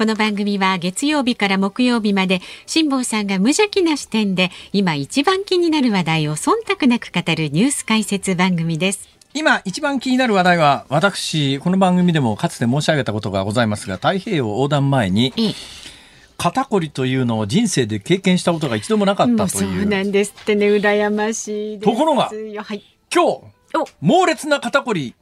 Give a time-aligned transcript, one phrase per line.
[0.00, 9.10] この番組は月曜日から木曜日まで辛坊さんが無邪気な視点で今一番気になる話題を忖度なく語るニュース解説番組です。
[9.34, 15.34] 今一番気になる話題は私この番組でもかつて申し上げたことがございますが太平洋横断前に、
[16.38, 19.80] 肩こりというのを人生で経験したことが一度もなかったという。
[19.82, 22.30] そうなんですってね、羨ましいところが、は
[22.74, 22.82] い、
[23.14, 23.40] 今日、
[24.00, 25.14] 猛烈な肩こり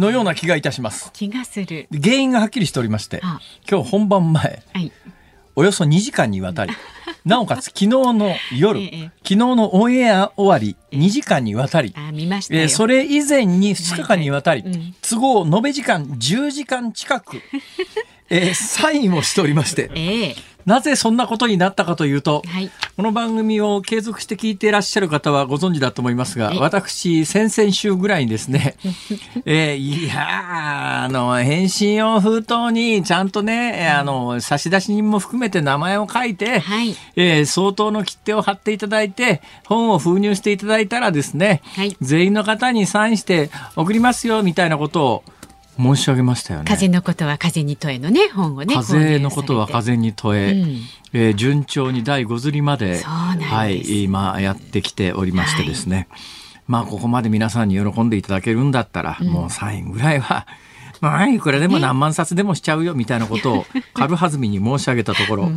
[0.00, 1.10] のような気がいたします。
[1.12, 1.86] 気がする。
[1.92, 3.20] 原因がはっきりしておりまして、
[3.70, 4.90] 今日本番前、はい、
[5.54, 6.72] およそ2時間にわたり、
[7.24, 17.42] なおかつ昨日の夜、ええ、昨日のオンエア終わり2時間にわたり、えー、それ以前に2日間にわたり、はいはいうん、都合延べ時間10時間近く、
[18.30, 20.36] えー、サインをしておりまして、ええ。
[20.66, 28.76] なぜそんなことになったかというと、はい、この番組を継続して聞いていらっしゃる方はご存知だと思いますが、私、先々週ぐらいにですね、
[29.46, 45.24] えー、いやあの、返信用封筒にちゃんとね、あの、差出人も含めて名前を書いて、はい、えー、相当の切手を貼っていただいて、本を封入していただいたらですね、はい、全員の方にサインして送りますよ、みたいなことを、
[45.78, 46.66] 申し上げましたよね。
[46.68, 48.74] 風のことは風に問えのね本をね。
[48.74, 50.80] 風のことは風に問え、うん、
[51.12, 56.08] えー、順調に第五釣りまではい今やってきておりましてですね。
[56.10, 56.20] はい、
[56.68, 60.46] まあここまで皆さんに喜んでいただけるんだったら、うん、もうサインぐらいは。
[61.00, 65.50] まあ、いくらでも何万冊でもしちゃうよみたいなことを 軽はずみに申し上げたところ、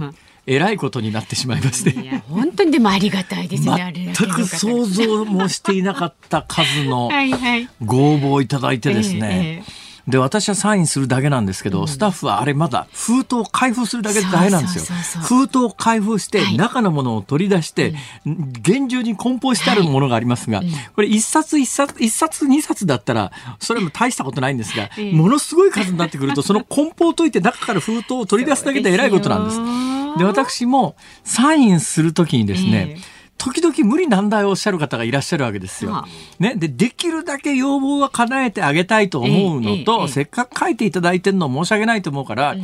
[0.45, 1.89] えらいことになってしまいまして。
[1.89, 4.13] いや本当にでもありがたいですね。
[4.17, 7.09] 全く想像もしていなかった数の
[7.83, 9.19] ご応募をいただいてですね。
[9.19, 15.21] はいはいええで私はサインするだけなんですけど、うん、スタッフはあれまだ封筒を開封するだけだけなんですよ。
[15.21, 17.93] 封筒を開封して、中のものを取り出して、
[18.25, 30.19] 厳重に梱包してあるものがありますが、はい、これ一冊一冊一冊二冊だったらそれも大したことないんですが、ものすごい数になってくると その梱包を解いて中から封筒を取り出すだけでえらいことなんです。
[30.19, 36.05] で私もサインするときにですね、えー時々無理難題をおっしゃる方がいらっしゃるわけですよ。
[36.39, 42.55] ね、でできるだけ要望は叶えてあげたいと思うのと、せっかく書いていただいてるの申し訳ないと思うから、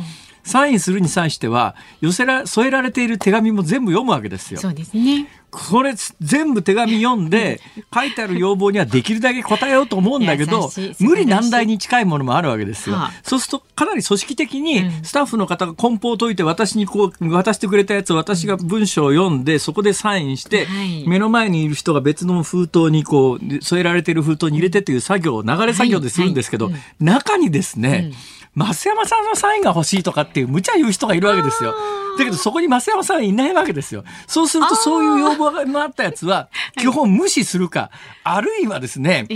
[0.42, 4.60] サインするに際しては寄せら添えられている手紙も全部読むわけですよ。
[4.60, 5.28] そうですね。
[5.50, 7.60] これ全部手紙読んで
[7.92, 12.96] 書いてある要望にはできるだけ答えようと思うんだけど無理難題に近いものもあるわけですよ。
[12.96, 20.66] はあ、そうするとかなり組織的にスタッフの方が梱包を解いて私にこう渡してくれたやつを私が文章を読んでそこでサインして、
[21.06, 28.12] 目の前にいる人が別の封筒にこう添えられている封筒に入れてという作業を流れ作業でするんですけど、中にですね、
[28.56, 31.74] 増山さんのサインが欲しいとかっていう無茶言う人がいるわけですよ。
[32.18, 34.04] だけどそこに増山さんいないわけですよ。
[34.26, 37.90] そうするとそういう要望が あったやつは基本無視するか、
[38.24, 39.26] あるいはですね、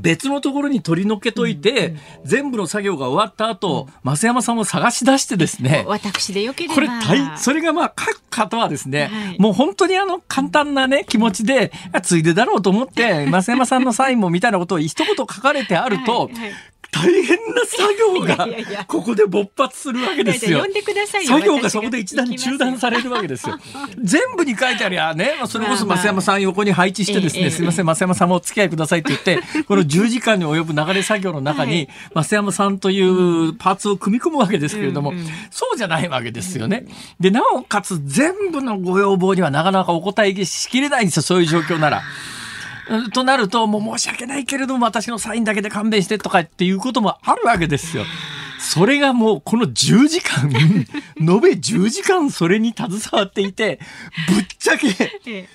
[0.00, 6.74] 別のところに取り除けといて、全部の作業が終わった後、増山さんを探し出してですね、私でよければ。
[6.74, 11.72] これ大、それがまあ書く方はですね、もう本当にあの簡単なね、気持ちで、
[12.02, 16.30] ついでだろうと思って、 増山さんのサインもみたいなことを一言書かれてあると、
[16.94, 18.33] 大変な作業が
[18.86, 20.64] ここで勃発するわけですよ。
[21.26, 23.58] 作業がそこで一段中断されるわけですよ。
[24.02, 35.12] 全部に書いてありゃね、それこそ増山さん横に配置してですね、すみません、増山さんもお付き合いくださいって言って、 この10時間に及ぶ流れ作業の中に、増山さんというパーツを組み込むわけですけれども、
[35.50, 36.86] そうじゃないわけですよね。
[37.20, 42.02] で、なおかつ全部のご要望にはなかなかお答えしきれないんですよ、そういう状況なら。
[43.12, 48.04] となると、もう申し訳ないけれども、私のサインだけで勘弁してとかっていうこともあるわけですよ。
[48.58, 53.78] それがもうこの10時間、延べ10時間それに携わっていて、
[54.28, 54.88] ぶっちゃけ、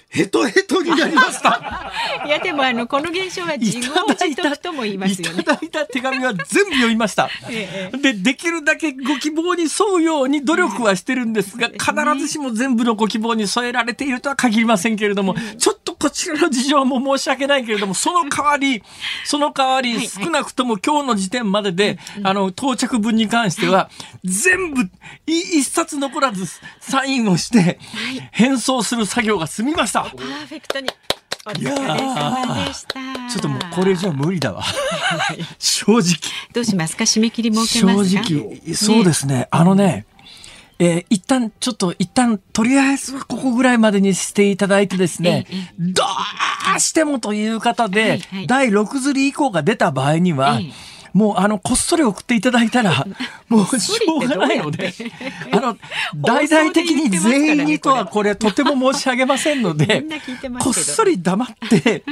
[0.07, 1.91] ヘトヘトになりました。
[2.25, 5.41] いや、でもあの、この現象は自業自得とも言いますよね。
[5.41, 7.27] いただいた手紙は全部読みました。
[7.99, 18.83] で、できるだけご希望に沿うように努力はしてるんですが、必ずしも全部のご希望に添えられているとは限りませんけれども、ちょっとこちらの事情も申し訳ないけれども、その代わり、
[19.25, 23.89] その代わり、少なくとも今日の時点までで、あの、到着文に関しては、
[24.23, 24.89] 全部、
[25.25, 26.45] 一冊残らず
[26.79, 27.79] サインをして、
[28.31, 30.03] 返送する作業が済みました。
[30.03, 30.89] パーフェクトに。
[31.57, 34.63] いやちょっともうこれじゃ無理だわ。
[35.57, 36.03] 正直。
[36.53, 37.05] どうしますか？
[37.05, 38.23] 締め切り設けますか？
[38.23, 39.35] 正直、そうですね。
[39.35, 40.05] ねあのね、
[40.79, 45.45] えー、一旦、ちょっと、一旦、とりあえずはここぐらいまでにしていただいてですね、
[45.77, 46.03] ど
[46.77, 50.59] うしてもという方で、はいはい、第6釣り以降が出た場合には、
[51.13, 53.05] もうあのこっそり送っていただいたら
[53.49, 54.93] もうしょうがないので
[55.51, 55.77] あの
[56.15, 60.03] 大々的に全員にとはこれとても申し上げませんので
[60.59, 62.03] こっそり黙って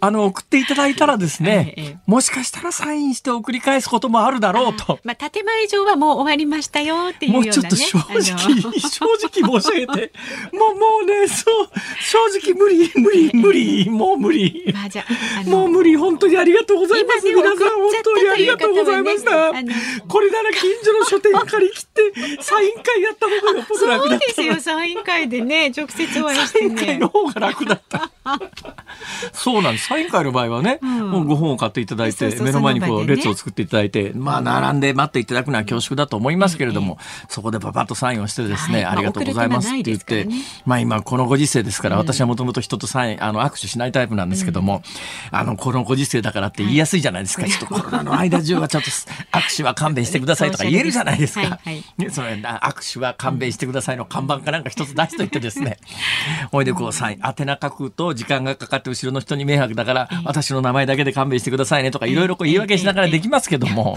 [0.00, 4.98] あの、送っていただいたらですね、 ええ、もしかしたらサインして送り返すこともあるだろうと。
[5.04, 9.04] まあ、建前上はもう終わりましたよっていうような、ね、もうちょっと正直、正
[9.44, 10.12] 直申し上げて、
[10.52, 11.68] もう、もうね、そう、
[12.00, 14.70] 正直無理、無理、 無理、もう無理。
[14.72, 15.04] まあ、じゃ
[15.46, 17.26] もう無理、本当にありがとうございます。
[17.28, 17.66] 皆さん、本
[18.02, 19.52] 当にありがとうございました。
[20.08, 24.24] これなら近所の書店借り切って、サイン会やった方がよっぽど楽だった。
[24.26, 26.76] そうですよ、サイン会でね、直接お会いしてね。
[26.76, 28.10] サイン会の方が楽だった。
[29.32, 29.87] そうなんです。
[29.88, 36.98] サイン会の場合はね、うん、もうご本を買っていただいて、目の前にこう列を作っていただいて、まあ並んで待っていただくのは恐縮だと思いますけれども、
[37.30, 40.28] そこでパパッとサインをしてですね、ありがとうございますって言って、
[40.66, 44.82] まあ今このご時世ですから、私はもともと人とサイン、あの握手しないタイプなんですけども、
[45.30, 47.46] あのこのご時世だからって言いやすいじゃないですか。
[47.46, 51.60] ちょっとコロナの間中はちょっと握手は勘弁してくださいとか言えるじゃないですか。
[51.96, 55.78] ね、それ握手は勘弁してくださいの看板かなんか一つ出しといてですね、
[56.52, 63.96] ほいでこうサイン、宛名書くと時間がかかって後ろの人に迷惑だから、私の名前だけで勘弁してくださいねとかいろいろ言い訳しながらできますけども、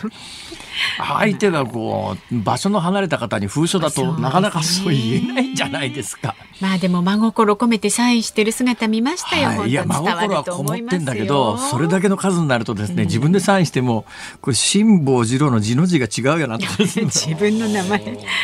[0.98, 6.36] 相手がこう場所の離れた方に封書だとなかなかそう言えないんじゃないですか。
[6.60, 9.62] まあでも真心込めてサインしてる姿見ましたよ。
[9.62, 14.06] はい、いや真心はこもってんだけど、それだけの数になるとですね、自分でサインしても
[14.42, 18.02] これ辛坊治郎の字の字が違うよなと 自分の名前。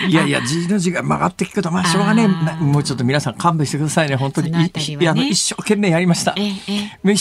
[0.07, 4.15] いやいや字の字が曲がってきくとまあしょうがねもうちょっと皆さん勘弁してくださいね。
[4.15, 6.35] 本当に、ね、いや一生懸命やりました。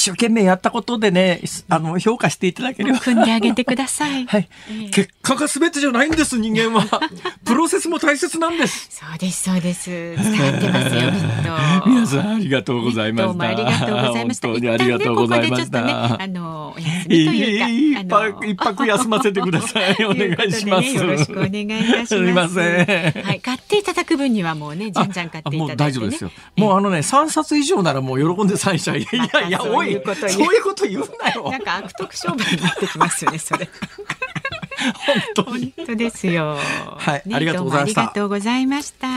[0.07, 2.99] 生懸命やったことでねあの評価していただければ。
[2.99, 4.27] 組んであげてください。
[4.27, 4.49] はい。
[4.71, 6.87] え、結果が全てじゃないんです人間は。
[7.45, 8.89] プロセスも大切なんです。
[8.91, 9.91] そうですそうです。
[9.91, 11.89] 伝わってますよきっと。
[11.89, 13.27] 皆さんありがとうございました。
[13.27, 14.49] どうもありがとうございました。
[14.49, 15.83] 本当にありがとうございました。
[15.83, 19.97] ね、あのお休みというか、一泊休ませてください。
[20.05, 20.95] お願いします。
[20.95, 22.07] よろしくお願いいたします。
[22.07, 23.23] すみません。
[23.25, 26.31] はい、買っていただく分にはもうね、じゃんじゃん買っていただいて、ね、大丈夫ですよ。
[26.57, 29.03] もうあのね、三冊以上ならもう喜んでサインしちゃい。
[29.03, 29.96] いやいや、おい、
[30.29, 31.51] そういうこと言うなよ。
[31.51, 33.69] なんか悪徳商売になってきますよね、それ。
[35.35, 35.73] 本当に。
[35.77, 36.59] 本当ですよ。
[36.99, 38.01] はい、ね、ありがとうございました。
[38.01, 39.09] ありがとうございました。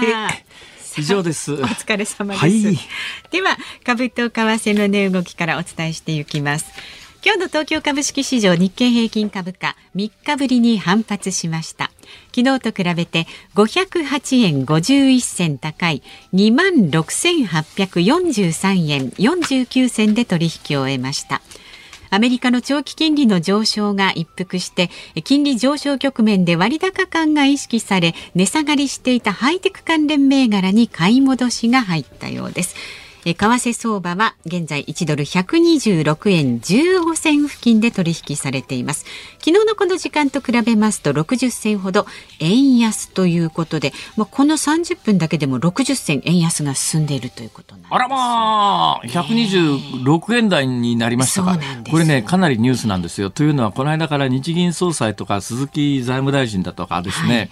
[0.98, 1.54] 以上です。
[1.54, 2.46] お疲れ様です。
[2.46, 2.78] はい、
[3.32, 6.66] では、株と為替の値動きからお伝えしていきます。
[7.22, 11.92] 今日の東京株式市場日経平均株価3日ぶりに反発しました。
[12.34, 16.02] 昨日と比べて508円51銭高い
[16.34, 21.42] 2万6843円49銭で取引を終えました。
[22.10, 24.90] アメリカの長期金利の上昇が一服して
[25.26, 32.76] 金利上昇局面で割高感が意識され値下がりしていたハイテク関連銘柄に買い戻しが入ったようです。
[33.34, 39.06] 為替相場は現在1ドル126円15銭付近で取引されています。
[39.40, 42.06] 昨日のこの時間と比べますと60銭ほど
[42.40, 47.94] 円安ということで、まあ、この30分だけでも60銭円安が進んでいるということなんです。
[47.94, 51.58] あらまあ126円台になりましたか、
[51.90, 53.30] これねかなりニュースなんですよ。
[53.30, 57.50] というのはこの間から日銀総裁とか鈴木財務大臣だとかですね、はい。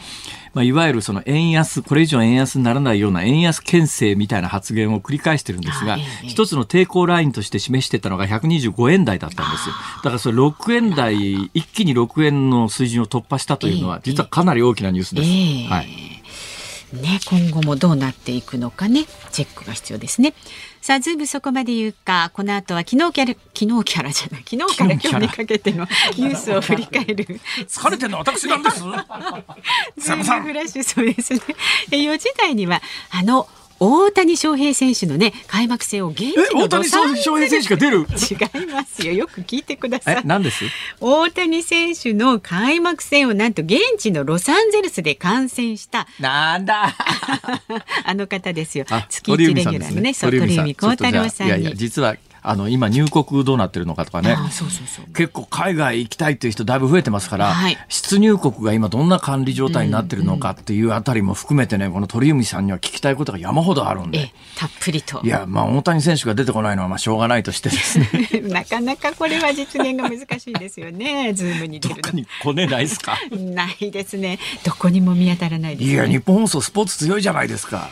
[0.53, 9.75] まあ、いわゆるその円安、これ以上円安にならないような円安牽制みたいな発言を繰り返してるんですが、一つの抵抗ラインとして示してたのが125円台だったんですよ。
[9.97, 15.71] だからそれ6円台、一気に6円の水準を突破したというのは、実はかなり大きなニュースです。
[15.71, 15.87] はい。
[16.93, 20.33] ね、今後もどうなっていくのかね、チェックが必要ですね。
[20.81, 25.85] さあ、ズームそこまで言うか、この後は昨日キャラ、昨日キャラじゃない、昨日から今日にかけての
[26.17, 27.25] ニュースを振り返る。
[27.67, 28.79] 疲れてるの私なんです。
[28.79, 31.41] ズームフラッシュ、そうですね。
[31.91, 32.81] 4時台には、
[33.11, 37.99] あの、大谷翔平選手のね開幕戦を現地の大谷翔平選手が出る？
[37.99, 39.13] 違いますよ。
[39.13, 40.21] よく聞いてください。
[40.25, 40.65] 何です？
[40.99, 46.07] 大谷選手の開幕戦をなんと現地のロサンゼルスで観戦した。
[46.19, 46.95] なんだ？
[48.05, 48.85] あの方ですよ。
[49.09, 51.73] 月一レギュラーのね鳥海幸太郎さんに。
[51.75, 52.15] 実は
[52.49, 54.37] あの今入国どうなってるのかとかね。
[55.13, 64.31] 結構海外行きたいという人だいぶ増えてますから、はい、出入国が今どんな管理状態になってるのかっていうあたりも含めてねこの鳥海さんには聞きたいことが山ほどあるんで。
[64.55, 65.21] たっぷりと。
[65.23, 68.07] いやまあ大谷選手が出てこないのはまあしょうがないとしてですね。
[68.49, 72.11] なかなかこれは実現が難しいですよねズームに出るの。
[72.11, 73.17] に来ねないですか？
[73.31, 74.39] ないですね。
[74.63, 77.89] どこにも見当たらないです、ね、いや日本放送スポーツ強いじゃないですか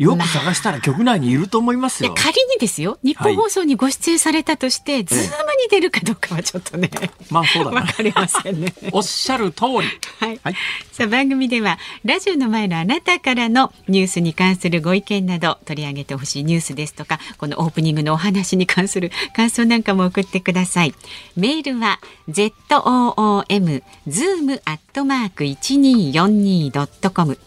[0.00, 2.08] よく探したら局内にいると思いますよ。
[2.08, 5.30] まあ、仮にですよ、ニッポン放送にご出演されたとして、はい、ズームに
[5.70, 6.90] 出るかどうかはちょっとね、
[7.30, 8.72] まあそうだわかりませんね。
[8.92, 9.70] おっしゃる通り。
[10.18, 10.40] はい。
[10.42, 10.54] はい、
[10.90, 20.94] さあ番組ではラジオの前のあなたからのニュースに関するご意見など取り上げてほしいニュースですとか、このオープニングのお話に関する感想なんかも送ってください。
[21.36, 27.38] メールは z o o m zoom アットマーク一二四二ドットコム。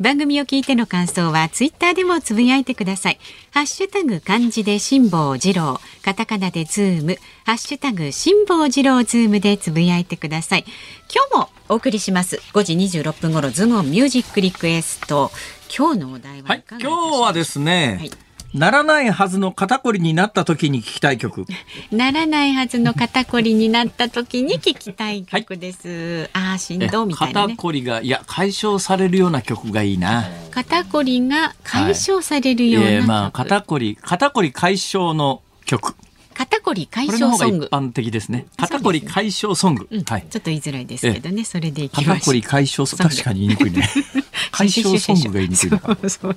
[0.00, 3.18] 番組を聞いての感想はツイッターでもつぶやいてください。
[3.50, 10.64] ハッシュタグ漢字で辛坊治郎、カタカナでズーム、ハッシュタグ辛坊治郎ズームでつぶやいてください。
[11.12, 12.40] 今日もお送りします。
[12.54, 15.30] 5時26分頃ズームミュージックリクエスト。
[15.76, 18.10] 今日のお題ははい、今日はですね、はい
[18.54, 21.46] ならないはずの肩こりになった時に聞きたい曲。
[21.90, 26.28] ならないはずの肩こりになった時に聞きたい曲です。
[26.34, 30.28] はい、ああ、振動みたいな、ね、肩こりが、いや、解消されるような曲がいいな。
[30.50, 35.94] 肩こりが解消されるような、はい、まあ、肩こり、肩こり解消の曲。
[36.32, 37.66] 肩こり解消ソング。
[37.66, 38.46] 一般的ですね。
[38.56, 39.88] 肩こり解消ソング。
[40.06, 40.26] はい。
[40.28, 41.44] ちょっと言いづらいですけどね。
[41.44, 42.14] それでいきましょう。
[42.14, 43.14] 肩こり解消ソング。
[43.14, 43.88] 確かに言いにくいね。
[44.50, 45.96] 解消ソングが言いにくいのか。
[46.02, 46.36] そうそう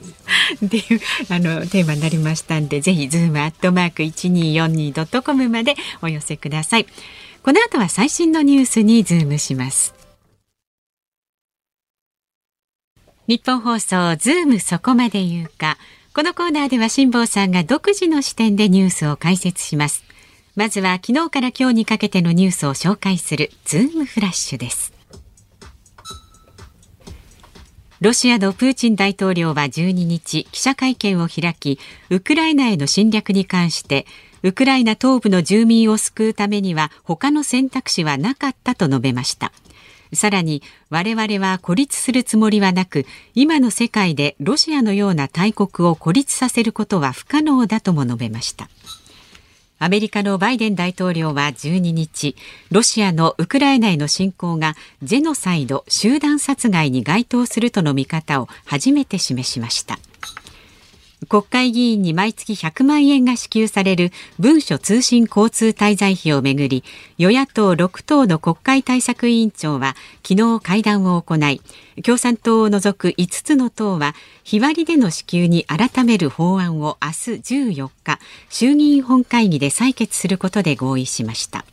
[0.66, 1.00] っていう
[1.30, 6.86] あのテーマになりましたんで、ぜひズームアットマーク一二四二ドットコムまでお寄せください。
[7.44, 9.94] この後は最新のニュースにズームします。
[13.28, 15.78] ニッポン放送ズームそこまで言うか。
[16.16, 20.06] このコーナーでは辛坊さんが独自の視点でニュースを解説します。
[20.56, 24.94] まずは昨日から今日にかけてのニュースを紹介するズームフラッシュです。
[28.00, 31.80] ロシアのプーチン大統領は12日記者会見を開き
[32.10, 34.06] ウクライナへの侵略に関して
[34.42, 39.52] ウクライナ東部の住民を救うためには他の選択肢はなかったと述べました
[40.14, 48.70] さらに我々は孤立するつもりはなく今の世界でロシアのような大国を孤立させることは不可能だとも述べました。
[49.78, 52.36] アメリカのバイデン大統領は12日
[52.72, 60.00] ロシアのウクライナへの侵攻がジェノサイド集団殺害に該当するとの見方を初めて示しました。
[61.26, 66.84] 国会議員に毎月100万円が支給される文書通信交通滞在費をめぐり
[67.18, 69.96] 与野党6党の国会対策委員長は
[70.28, 71.62] 昨日会談を行い
[72.04, 74.14] 共産党を除く5つの党は
[74.44, 77.14] 日割りでの支給に改める法案を明日
[77.74, 81.66] 14日衆議院本会議で採決することで合意しました。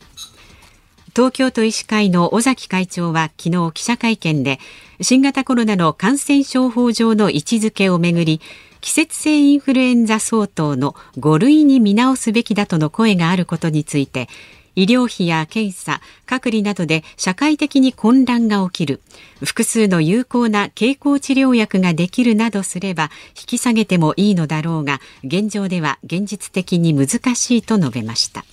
[1.15, 4.59] 東京都医師会の尾崎会長は昨日記者会見で
[4.99, 8.41] 新型コロナの感染症法上の位置づけをめぐり
[8.83, 14.27] 季節性インフルエンザ相当の5類に見直すべきだとの声があることについて
[14.75, 19.01] 医療費や検査、隔離などで社会的に混乱が起きる。
[19.39, 28.43] 複数の有効な経口治療薬ができるなどすれば引き下げてもいいのだろうが、現状では現実的に難しいと述べました。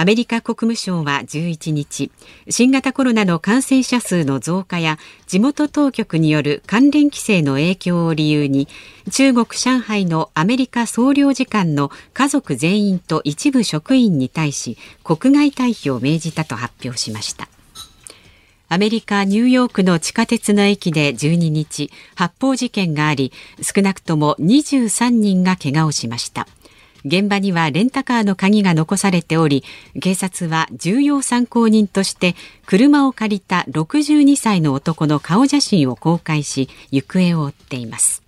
[0.00, 2.12] アメリカ国務省は11日
[2.48, 8.68] 新型コロナの感染者数の増加や地元当局による関連規制の影響を理由に
[9.10, 17.48] 中国上海のアメリカ総領事館の家族全員と一部職員に対し国外退避を命じたと発表しました。
[18.68, 26.46] アメリカ・ニューヨークの地下鉄の駅で12日発砲事件があり少なくとも23人が怪我をしました。
[27.08, 29.64] 現場にはレンタカーの鍵が残されており
[30.00, 32.36] 警察は重要参考人として
[32.66, 38.22] 車を借りた62歳の男の顔写真を公開し行方を追っています。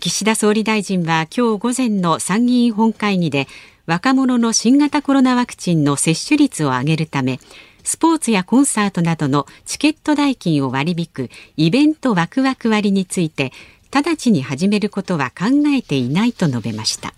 [0.00, 3.46] 岸田総理大臣は今日午前の参議院本会議で
[3.86, 7.40] 若者の新型コロナワクチンの接種率を上げるため
[7.82, 13.52] スポーツやコンサートなどのチケット代金を割り引くイベントワクワク割について
[13.92, 17.12] 直ちに始めることは考えていないと述べました。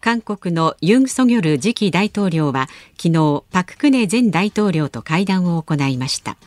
[0.00, 6.38] 韓国のユン・ソギョル次期大統領は昨日パク・クネ前大統領と会談を行いました。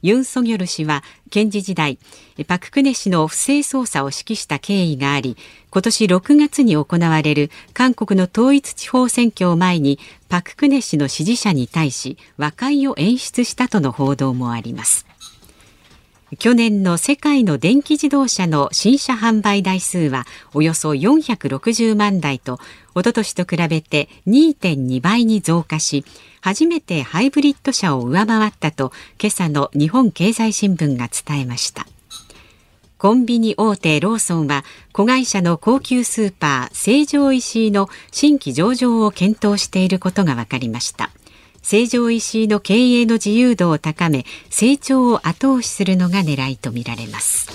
[0.00, 1.98] ユン・ソギョル氏は検事時代
[2.46, 5.36] パク・クネ氏の不正捜査を指揮した経緯があり
[5.70, 15.06] 今年6月に行われる韓国の統一地方選挙を前にパク・クネ氏の支持者に対し和解を演出したとの報道もあります。
[16.38, 22.58] 去年の世界の電気自動車の新車販売台数はおよそ460万台と
[22.94, 26.04] おととしと比べて2.2倍に増加し
[26.40, 31.86] 初めてハイブリッド車を上回ったと今朝の日本経済新聞が伝えました。
[32.96, 41.10] コンビニ大手ローソンは子会社の高級スーパー成城石井の新規上場を検討していることが分かりました。
[41.64, 47.48] 成城石井の経営の自由度を高め成長を後押しするのが狙いとみられます。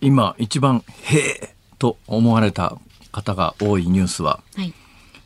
[0.00, 2.78] 今一番「へえ」と思われた
[3.10, 4.72] 方が多いニュースは、はい、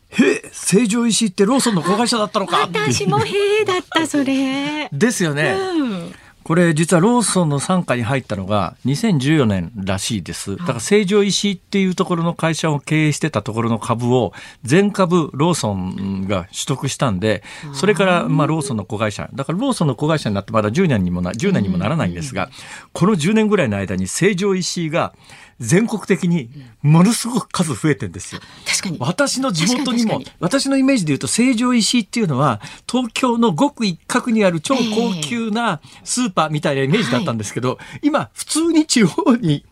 [0.08, 2.60] へえ成城石井ってローソンの子会社だったのか。
[2.60, 4.88] 私もへえだったそれ。
[4.90, 6.14] ですよね、うん
[6.44, 10.56] これ実はローソンの傘下に入ったのが2014年らしいです。
[10.56, 22.50] だから成城石井っていうところの会社を経営してたところの株を全株ローソンが取得したんで、それからまあローソンの子会社、だからローソンの子会社になってまだ10年にもな、10年にもならないんですが、
[22.92, 25.14] この10年ぐらいの間に成城石井が
[25.60, 26.50] 全国的に
[26.82, 28.40] ものすごく数増えてんですよ。
[28.66, 28.98] 確かに。
[29.00, 39.64] 私の地元にも、私のイメージで言うと、成城石井っていうのは、東京のごく一角にある超高級なスーパーみたいなイメージだったんですけど、えー今、普通に地方に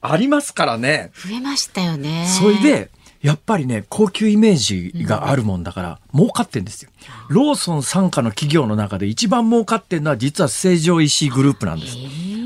[0.00, 1.12] ありますからね。
[1.14, 2.26] 増えましたよね。
[2.28, 2.90] それで、
[3.24, 6.90] やっぱりね、高級イメージがあるもんだから、儲かってんですよ。
[7.30, 11.96] ローソン傘下の企業の中で一番儲かってるのは実は成城石井グループなんです。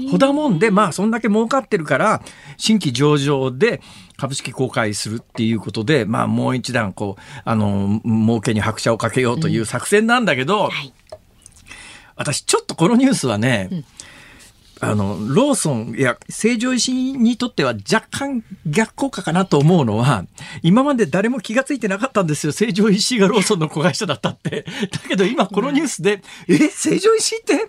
[0.08, 2.23] ほだもんで、まあ、そんだけ儲かってるから、
[2.58, 3.80] 新規上場で
[4.16, 10.94] 株式公開するっていうことで、まあ、もう一段、こう、あの、儲けに拍車をかけようという作戦なんだけど、うんはい、
[12.14, 13.85] 私、ちょっとこのニュースはね、うん
[14.80, 20.25] あの、ローソン、いや、成城石井にとっては若干逆効果かなと思うのは、
[20.62, 22.52] 今まで誰も気がついてなかったんですよ。
[22.52, 24.64] 成城石井がローソンの子会社だったって。
[24.90, 27.68] だけど今このニュースで、え、成城石井って、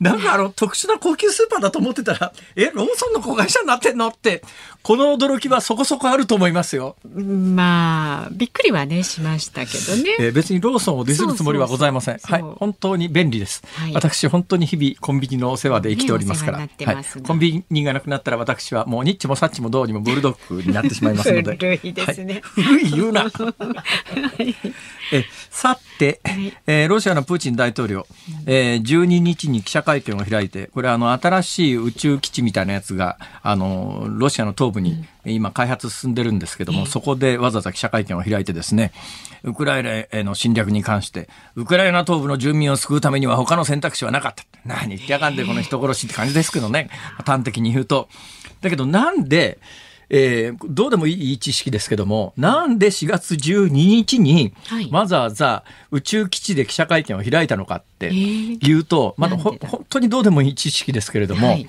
[0.00, 4.42] なんかあの、特殊な高級スーパーだと思ってたら、え、ローソンの子会社になってんのって、
[4.82, 6.96] この驚きはそこそこあると思いますよ。
[7.14, 10.16] まあ、びっくりはね、しましたけどね。
[10.18, 12.18] え別にローソンをディスるつもりはございません。
[12.22, 12.42] はい。
[12.42, 13.62] 本当に便利です。
[13.74, 16.94] はい、私、本当に日々コンビニのお世話で生きておりますから。
[16.94, 21.56] はい、コンビニがなくなったら私はもうニッチもサッチもどうにもブルドッグになってしまいますので。
[21.56, 22.40] 古いですね。
[22.42, 23.30] はい、古い言うな。
[25.12, 26.20] えさて、
[26.66, 28.06] えー、ロシアのプーチン大統領、
[28.46, 38.92] えー、12日に記者会見を開いて、これあの新しい宇宙基地みたいなやつがあのロシアの東部に今開発進んでるんですけども、そこでわざわざ記者会見を開いてですね、
[39.42, 44.44] ウクライナへの侵略に関して、ウクライナ東部の住民を救うためには他の選択肢はなかった。
[44.64, 46.90] 何言ってやがんでこの人殺しって感じですけどね、
[47.24, 48.08] 端的に言うと。
[48.60, 49.58] だけどなんで、
[50.10, 54.52] えー、どうでもいい知識ですけども、なんで4月12日に
[54.90, 59.36] わざわざ宇宙基地で記者会見を開いたのかっていうと、まだ。
[59.36, 61.68] 本当にどうでもいい知識ですけれども、はい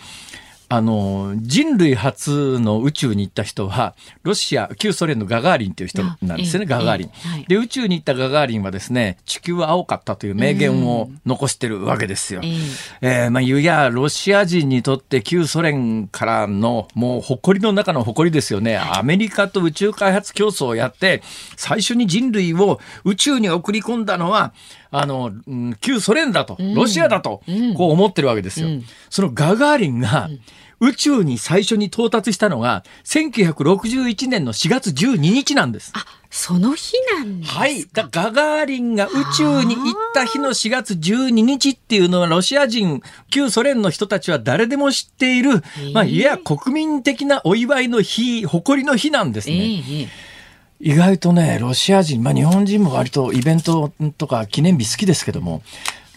[0.71, 7.09] あの、人類初の宇宙に行った人は、ロシア、旧ソ連のガガーリンという人なんですよね、ガガーリン、
[7.49, 12.39] で、宇宙に行ったガガーリンはですね、地球は青かったという名言を残してるわけですよ。
[13.01, 18.77] ええー、まあ、いや、ロシア人にとって旧ソ連からの、もう誇りの中の誇りですよね。
[18.77, 21.21] アメリカと宇宙開発競争をやって、
[21.57, 24.53] 最初に人類を宇宙に送り込んだのは、
[24.91, 27.41] あの、うん、旧ソ連だと、ロシアだと、
[27.77, 28.67] こう思ってるわけですよ。
[28.67, 30.29] うん、そのガガーリンが、
[30.81, 35.93] 宇宙に最初に到達したのが、1961年の4月12日なんです。
[35.95, 37.85] あ、その日なんですはい。
[37.93, 45.61] だガガーリンが宇宙に行った日の4月12日っていうのは、ロシア人、旧ソ連の人たちは誰でも知っている、
[45.93, 49.55] まあ、いや、国民的なお祝いの日、誇りの日なんですね。
[49.55, 50.07] えー
[50.81, 55.61] 意外とね、ロシア人、まあ日本人も割とイベントとか記念日好きですけども、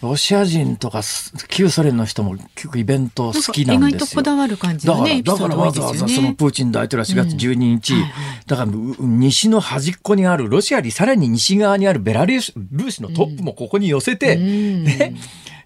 [0.01, 1.01] ロシア人とか
[1.47, 3.73] 旧ソ連の人も結構イベント好きなんですよ。
[3.73, 12.53] 意外とこだわる感じの、ね、だから、だからわざわざそのプーチン大統領は4月12日、うんはいはい、だから西の端っこにあるロシアよりさらに西側にあるベラルーシ
[13.01, 15.15] のトップもここに寄せて、うん、ね、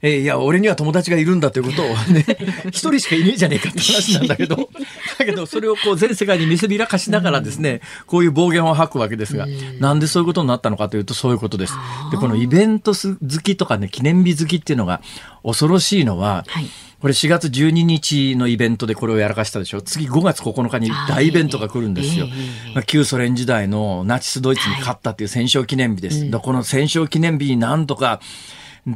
[0.01, 2.25] えー、いや、俺には友達がいるんだということを ね、
[2.67, 4.55] 一人しかいねえじゃねえかって話なんだけど、
[5.17, 9.47] だけどそれをこう全世界に見せびらかしながらですね、こういう暴言を吐くわけですが、
[9.79, 11.73] なんでそういうことになったのかというとそういうことです。
[12.11, 15.01] で、このイベント好きとかね、記念日好きっていうのが
[15.43, 16.65] 恐ろしいのは、はい。
[16.99, 19.81] これ4月12日のイベントでこれをやらかしたでしょ。
[19.81, 22.27] 次5月9日に大イベントが来るんですよ。
[22.75, 26.19] まあ、旧ソ連時代のナチスドイツに勝ったっていう戦勝記念日です。
[26.19, 26.29] はい。
[26.29, 28.19] うん、この戦勝記念日になんとか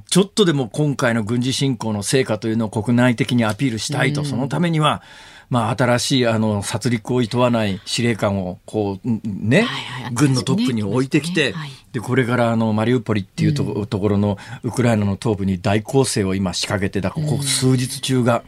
[0.09, 5.01] ちょっとでも今回の軍事侵攻の成果というのを国内的にアピールしたいと、そのためには、
[5.49, 9.67] まあ、新しいあの殺戮をいとわない司令官をこうね、
[10.13, 11.53] 軍のトップに置いてきて、
[11.91, 18.43] でこれからあのマリウポリっていうと,、ところのウクライナの東部に大攻勢を今仕掛けてだここ数日中が、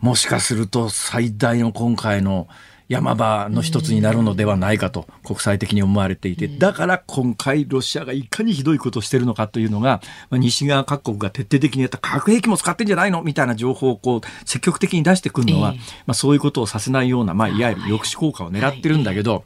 [0.00, 2.48] もしかすると最大の今回の
[2.92, 15.72] 山場の一つになるのではないかと国際的に思われていて、だから今回ロシアがいかにひどいことをしてるのかというのが、西側各国が徹底的にやった核兵器も使ってんじゃないのみたいな情報をこう積極的に出してくるのは、
[16.06, 17.62] まあそういうことをさせないような、まあい。
[17.62, 19.44] わゆる抑止効果を狙ってるんだけど、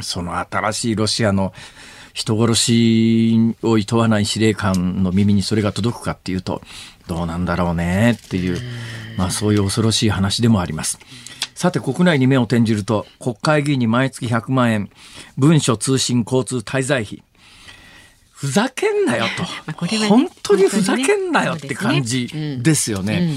[0.00, 1.52] その新しいロシアの
[2.12, 6.60] 人殺しを厭わない司令官の耳にそれが届くかっていうと、
[7.06, 8.58] どうなんだろうねっていう、
[9.16, 10.98] まあそういう恐ろしい話でもあります。
[11.56, 14.90] さて国内に目を転じると国会議員に毎月100万円
[15.38, 17.22] 文書通信交通滞在費。
[18.30, 19.42] ふざけんなよと、
[19.96, 22.28] ね、本当にふざけんなよって感じ
[22.60, 23.30] ですよね。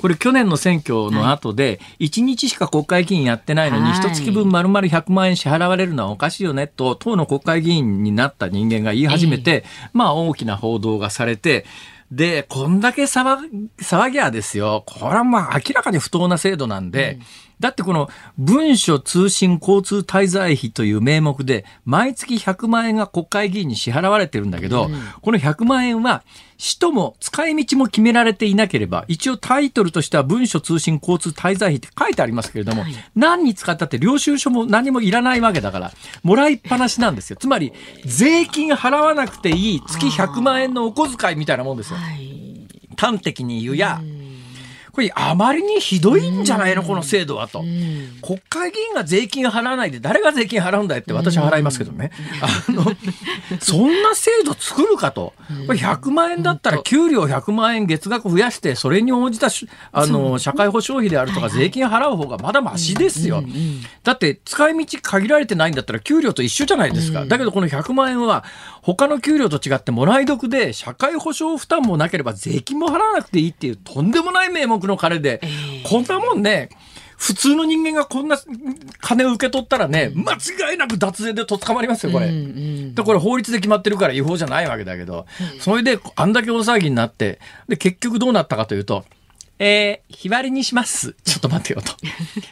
[0.00, 11.66] これ去年の選挙の後で1日しか国会議員やってないのに一月分丸々100万円支払われるのはおかしいよねと党の国会議員になった人間が言い始めて、まあ大きな報道がされて
[12.10, 14.84] で、こんだけ騒騒ぎゃですよ。
[14.86, 17.22] これはまあ明らかに不当な制度なんで、うん、
[17.58, 26.22] だってこの文書通信交通滞在費という名目で、毎月100万円が国会議員に支払われてるんだけど、うん、この100万円は、
[26.58, 35.92] 使途も使い道も決められていなければ、一応タイトルとしては文書通信交通滞在費って書いてありますけれども、はい、何に使ったって領収書も何もいらないわけだから、
[36.22, 37.36] もらいっぱなしなんですよ。
[37.40, 37.72] つまり、
[38.04, 41.98] 税金払わなくていい月100万円のお小遣いみたいなもんですよ。
[42.96, 44.00] 端的に言うや、
[44.96, 47.60] これあまりにひどいんじゃないの、この制度はと。
[48.22, 52.12] 国会議員が税金払わないで誰が税金払うんだよって私は払いますけどね。
[52.40, 52.82] あの、
[53.60, 55.34] そんな制度作るかと。
[55.66, 59.48] これ100万円だったら給料100万円月額増やして、それに応じた
[59.92, 63.44] あの社会保障費であるとか税金払う方がまだましですよ。
[64.02, 67.26] だって使い道限られてないんだったら給料と一緒じゃないですか。
[67.26, 68.44] だけどこの100万円は
[68.80, 76.70] 他の給料と違ってもらい得で社会保障負担もなければ税金も払わなくていいっていうとんでもない名目の金で、えー、こんなもんね、
[77.16, 78.38] 普通の人間がこんな
[79.00, 82.26] 金を受け取ったらね、間違いなく脱税でと捕まりますよ、これ。
[82.26, 85.26] うんうん、で、これ法律で決まってるから違法じゃないわけだけど、
[85.58, 89.04] それであんだけ大騒ぎになって、で、結局どうなったかというと、
[89.58, 91.14] えー、日割りにします。
[91.24, 91.92] ちょっと待ってよと。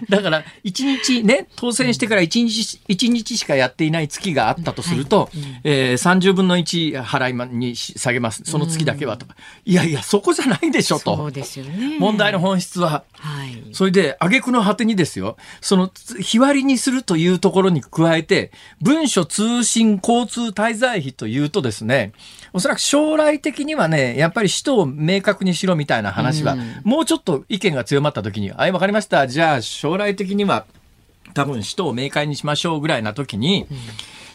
[0.08, 8.42] だから、一日ね、当選してから一日、一日しかやっていない月があったとすると、はい、えー、30分の1払いに下げます。
[8.44, 9.36] その月だけはとか。
[9.64, 11.16] いやいや、そこじゃないでしょと。
[11.16, 11.96] そうですよね。
[11.98, 13.04] 問題の本質は。
[13.12, 13.62] はい。
[13.72, 15.90] それで、挙句の果てにですよ、その、
[16.20, 22.12] 日割りにするというところに加えて、文書通信交通滞在費というとですね、
[22.54, 29.26] おそらく将来的にはね、やっぱり使途を明確にしろみたいな話は、うん、もうちょっと意見が強まった時に、はい、わかりました。
[29.26, 30.64] じゃあ将来的には
[31.34, 33.76] 多分使途を明快にしましょうぐらいな時に、うん、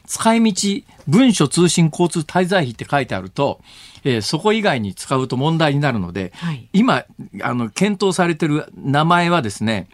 [0.06, 3.62] 使い道、文書通信交通滞在費って書いてあると、
[4.04, 7.06] えー、そこ以外に使うと問題になるので、はい、今、
[7.42, 9.88] あの、検討されてる名前はですね、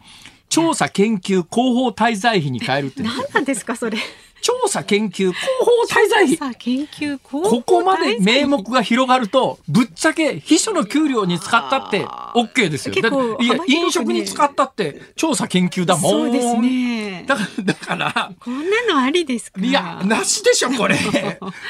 [0.49, 3.03] 調査研究広報滞在費に変えるって。
[3.03, 3.99] 何なんですか、それ。
[4.45, 6.55] 調査研究広報滞在費。
[6.59, 12.93] 研究ここまで名目が広がると、ぶっちゃけ秘書の給料に使ったって OK ですよ。
[13.39, 16.11] いや、飲食に使ったって調査研究だもん。
[16.11, 17.25] そうですね。
[17.25, 18.31] だから、だから。
[18.39, 19.59] こんなのありですか？
[19.59, 20.95] いや、なしでしょ、これ。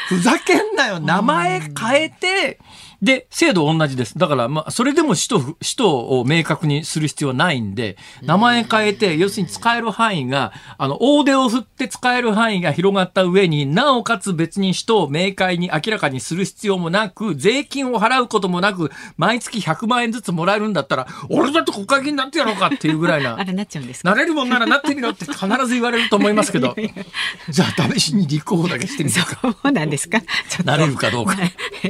[0.10, 1.00] ふざけんなよ。
[1.00, 2.60] 名前変えて、
[3.02, 4.18] で、制度同じです。
[4.18, 23.36] だから、まあ、それでも使途、使途を明確にする必要はないんで、名前変えて、要するに使える範囲が、あの、大手を振って使える範囲が広がった上になおかつ別に使途を明快に明らかにする必要もなく、税金を払うこともなく、毎月100万円ずつもらえるんだったら、俺だって国会議員になってやろうかっていうぐらいな。
[23.40, 26.76] あれなっちゃうんですなれるもんならなってみろって必ず言われると思いますけど、
[27.50, 29.26] じゃあ試しに立候補だけしてみてそ
[29.64, 30.22] うなんですか？
[30.64, 31.36] なれるかどうか。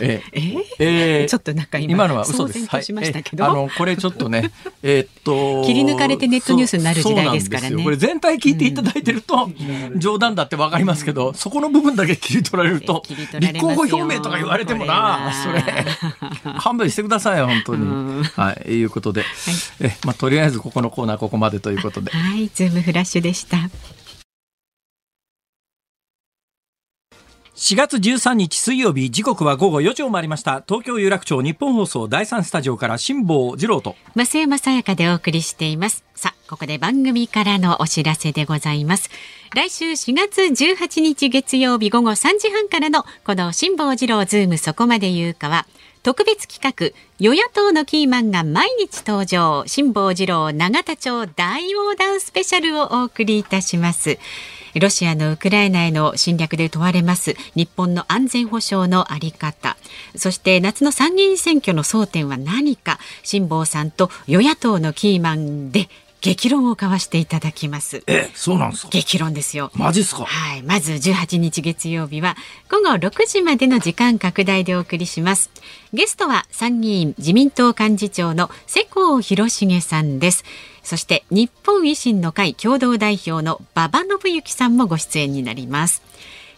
[0.00, 0.33] ええ
[0.78, 2.66] えー、ちょっとなんか今のは嘘です。
[2.66, 2.84] はい、
[3.40, 4.50] あのこれちょっとね、
[4.82, 7.82] えー、っと切り抜かれてネットニュースになる時代ですからね。
[7.82, 9.48] これ全体聞いていただいてると、
[9.92, 13.02] うん、冗談だってわかりますけど、うん、そこの部分だけ切り取られると、
[13.38, 15.62] 立候補表明とか言われてもな、それ
[16.58, 18.24] 勘弁してくださいよ本当に。
[18.34, 19.30] はい、いうことで、はい、
[19.80, 22.10] えまあとりあえずここのコーナーここまでということで。
[22.10, 23.70] はい、ズームフラッシュでした。
[27.56, 30.64] 4月13日水曜日時刻は午後4時を回りました。
[30.66, 33.94] 東京有楽町日本放送第3スタジオから辛坊治郎と。
[34.16, 36.04] 増山さやかでお送りしています。
[36.16, 39.08] さあここで番組からのお知らせでございます。
[39.54, 45.64] 来週4月18日月曜日午後3時半からのこの辛坊治郎ズームそこまで言うかは
[46.02, 49.62] 特別企画与野党のキーマンが毎日登場。
[49.68, 54.18] 辛坊治郎永田町大横断スペシャルをお送りいたします。
[54.80, 57.34] ロシアのウクライナへの侵略で問われます。
[57.54, 59.76] 日本の安全保障のあり方。
[60.16, 62.98] そして夏の参議院選挙の争点は何か。
[63.22, 65.88] 辛坊さんと与野党のキーマンで
[66.24, 68.02] 激論を交わしていただきます。
[68.06, 68.88] え、そうなんですか？
[68.88, 69.70] 激論ですよ。
[69.74, 70.24] マジっすか？
[70.24, 72.34] はい、まず18日月曜日は
[72.70, 75.50] 午後6時までの時間拡大でお送りします。
[75.92, 80.44] ゲストは参議院自民党幹事長の世耕弘成さんです。
[80.82, 86.02] そして日本維新の会共同代表の馬場信之さんもご出演になります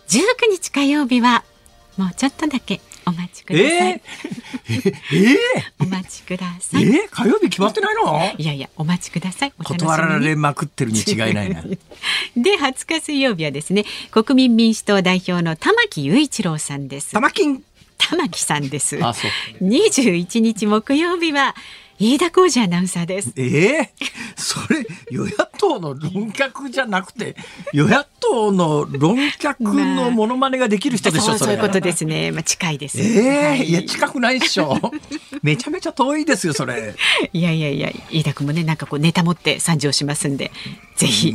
[0.08, 1.44] 19日火曜日は
[1.96, 3.68] もうちょっとだけお待ちください。
[3.68, 4.00] えー、
[4.68, 5.36] えー、
[5.80, 6.82] お待ちください。
[6.82, 8.34] えー、火曜日決まってないの？
[8.36, 9.52] いやいや、お待ちください。
[9.52, 11.62] 断られまくってるに違いないな。
[12.36, 17.12] で、20日水曜日はですね、国民民主党代表の玉木雄一郎さんです。
[17.12, 17.62] 玉金
[17.98, 18.98] 玉木さんです。
[19.02, 19.26] あ、そ
[19.60, 19.64] う。
[19.64, 21.54] 21日木曜日は、
[21.98, 23.32] 飯田浩二アナウンサーです。
[23.36, 23.42] え
[23.78, 27.36] えー、それ与野党の論客じゃなくて
[27.72, 32.32] 与野党の論客のモノマネができる人でしょ、まあ、そういうことですね。
[32.32, 33.00] まあ近いです。
[33.00, 34.78] ええーはい、いや近くないっしょ。
[35.42, 36.94] めちゃめちゃ遠いですよそれ。
[37.32, 40.50] いやいやいや飯田君もねなんかこうネタ持って参上しますんで
[40.96, 41.32] ぜひ。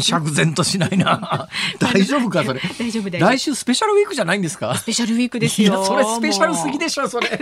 [0.00, 1.48] 釈然としないな。
[1.78, 2.60] 大丈夫かそれ。
[2.78, 4.74] 大丈夫来週スペシャルウィークじゃないんですか？
[4.76, 5.84] スペシャルウィークですよ。
[5.84, 7.38] それスペシャルすぎでしょそれ。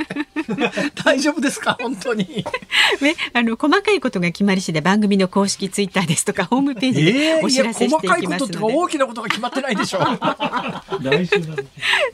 [1.05, 1.79] 大丈夫ですか？
[1.95, 2.45] 本当に。
[3.01, 8.25] ねあの細かいことが決まり次第番組の公式ツイッターですとかホームページでお知らせしていきますので。
[8.25, 9.99] えー、細かいこととか大きなことが決まってないでしょ。
[11.03, 11.41] 来週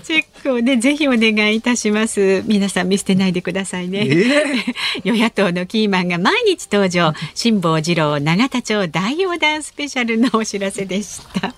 [0.03, 2.43] チェックをねぜひお願いいたします。
[2.47, 4.07] 皆さん見捨てないでくださいね。
[4.07, 7.13] えー、 与野党のキーマンが毎日登場。
[7.35, 11.55] 辛坊治郎永田町大横断スペシャルのお知らせでした。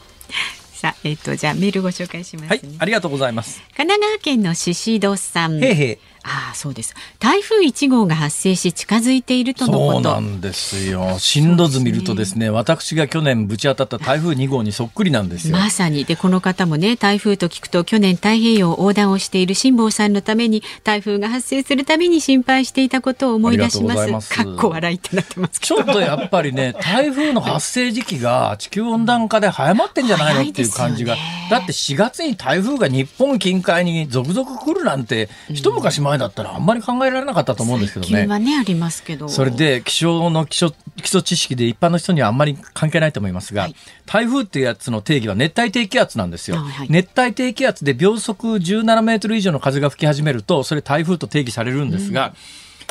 [0.83, 3.63] さあ、えっ、ー、と、じゃあメールご紹介します、ね、はい、ありがとうございます。
[3.77, 5.63] 神奈川県のししどさん。
[5.63, 6.12] へへい。
[6.25, 6.95] ああそうです。
[7.19, 9.93] 台風1号が発生し近づいているとのこと。
[9.95, 11.17] そうなんですよ。
[11.19, 15.57] 進路図見るとですね、ね、私が去年ぶち当たった台風2号にそっくりなんですよ。
[15.57, 16.05] まさに。
[16.05, 24.35] でこの方もね台風と聞くと去年太平洋横断をしている辛坊さんのために台風が発生するたびに心配していたことを思い出します。
[24.35, 38.27] かっこ笑いってなってますちょっとやっぱりね台風の発生時期が地球温暖化で早まってんじゃないのっていう感じが、ね、だって4月に台風が日本近海に続々来るなんて一昔前だったらあんまり考えられなかったと思うんですけどね。
[38.39, 39.29] ねありますけど。
[39.29, 46.57] それで気象の基礎基礎知識で一般の人にはあんまり関係ないと思いますが、はい、台風っていうやつの定義は熱帯低気圧なんですよ。
[46.57, 52.27] はい、熱帯低気圧で秒速17メートル以上の風が吹き始めるとそれ台風と定義されるんですが。
[52.27, 52.33] うん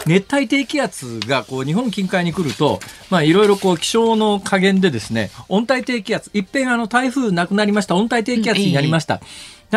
[0.05, 2.79] 熱帯低気圧がこう日本近海に来ると、
[3.10, 9.15] まあいろいろこう気象の加減でですね、温帯低気圧、いっぺんあの台風なくなりました、温帯低気圧になりました。
[9.15, 9.21] うん、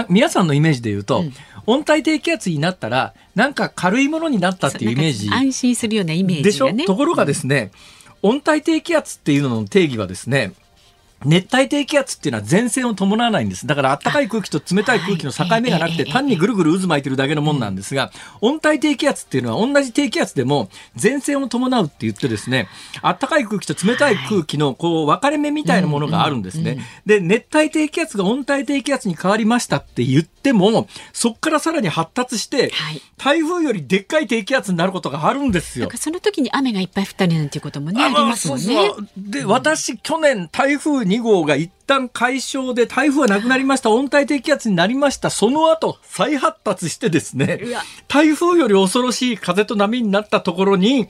[0.08, 1.32] 皆さんのイメージで言うと、うん、
[1.66, 5.28] 温帯低気圧になったら、なんか軽いものになったっていうイメージ。
[5.30, 6.72] 安心するようなイメージ、ね、でしょ？
[6.86, 7.70] ところがですね、
[8.22, 10.52] 温帯低気圧っていうのの定義はですね、
[11.24, 13.66] 熱帯低気圧っていうのは前線を伴わないんです。
[13.66, 18.10] だから暖かい空気と冷たい空気の境目がなくて単にぐるぐる渦巻いてるだけのもんなんですが、
[18.40, 20.68] 温帯低気圧っていうのは同じ低気圧でも
[21.00, 22.68] 前線を伴うって言ってですね、
[23.02, 26.78] 暖かい空気と冷たい空気のこう分かれ目みたいなものがあるんですね。
[27.06, 32.72] で、熱帯低気圧が温帯低気圧に変わりましたって言っても、そこからさらに発達して、
[33.16, 35.88] 台風よりでっかい低気圧になることがあるんですよ。
[35.96, 38.64] その時に雨がいっぱい降ったりなんていうこともね、ありますもんね。
[38.64, 43.90] そうそうで、私去年台風2号が一旦解消で台風はなくなりました。
[43.90, 45.30] 温帯低気圧になりました。
[45.30, 47.60] その後、再発達してですね、
[48.08, 51.08] 台風より恐ろしい風と波になったところに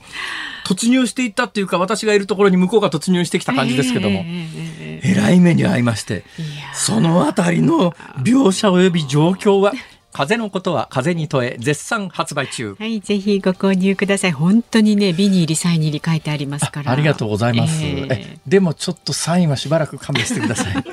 [0.65, 6.23] 突入していったっていうか、私がいるところに向こうが突入してきた感じですけども、えらい目に遭いまして、
[6.73, 7.91] そのあたりの
[8.23, 9.73] 描写及び状況は、
[10.15, 12.75] 風のことは風に問え絶賛発売中。
[12.79, 14.31] はいぜひご購入ください。
[14.31, 16.91] 本当にねビニールサイン入り書いてありますから。
[16.91, 20.83] ありがとうございます、えー、でもちょっとサインはしばらく勘弁してください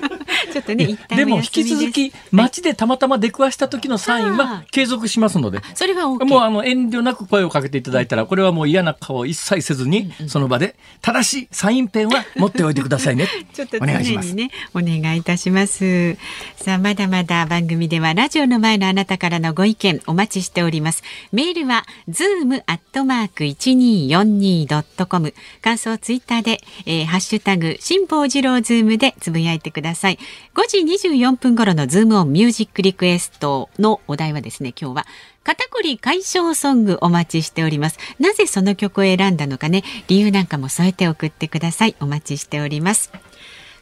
[0.52, 13.28] ちょっとね、でも引き続き街でたまたま出くわした時のサインは継続しますので、それは、OK、もうあの遠慮なく声をかけていただいたら、これはもう嫌な顔一切せずに、その場で正しいサインペンは持っておいてくださいね。
[13.52, 14.34] ちょっとお願いします。
[14.34, 16.16] ね、お願いいたします。
[16.56, 21.02] さあ、まだまだ番組ではラジオの前のあなたからのご意見お待ちしております。
[21.32, 25.34] メールは zoom アットマーク一二四二ドットコム。
[25.60, 30.18] 感想ツイッターで、えー、ハッシュタグ辛坊治郎ズームでつぶやいてください。
[30.54, 35.06] 5時24分頃のズームオンミュージックリクエストのお題はですね、今日は
[35.44, 37.98] 肩こり解消ソングお待ちしております。
[38.18, 41.96] なぜその曲を選んだのかね、理由なんかも添えて送ってください。
[42.00, 43.10] お待ちしております。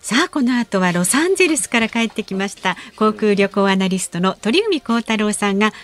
[0.01, 5.75] さあこの後はロサンゼルスから帰ってきました航空旅行アナリストの鳥海高太郎さんが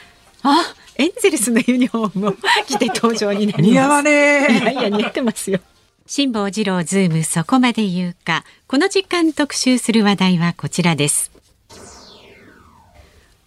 [0.42, 2.32] あエンゼルスのユニフォームを
[2.66, 5.60] 着て登場になります似合わねいやいや似合ってますよ
[6.08, 8.44] 辛坊治郎ズームそこまで言うか。
[8.68, 11.32] この時間特集する話題はこちらです。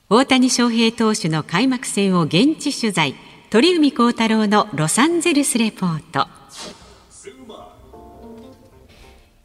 [0.09, 3.15] 大谷翔平投手の開幕戦を現地取材。
[3.49, 6.38] 鳥海高太郎のロサンゼルスレポート。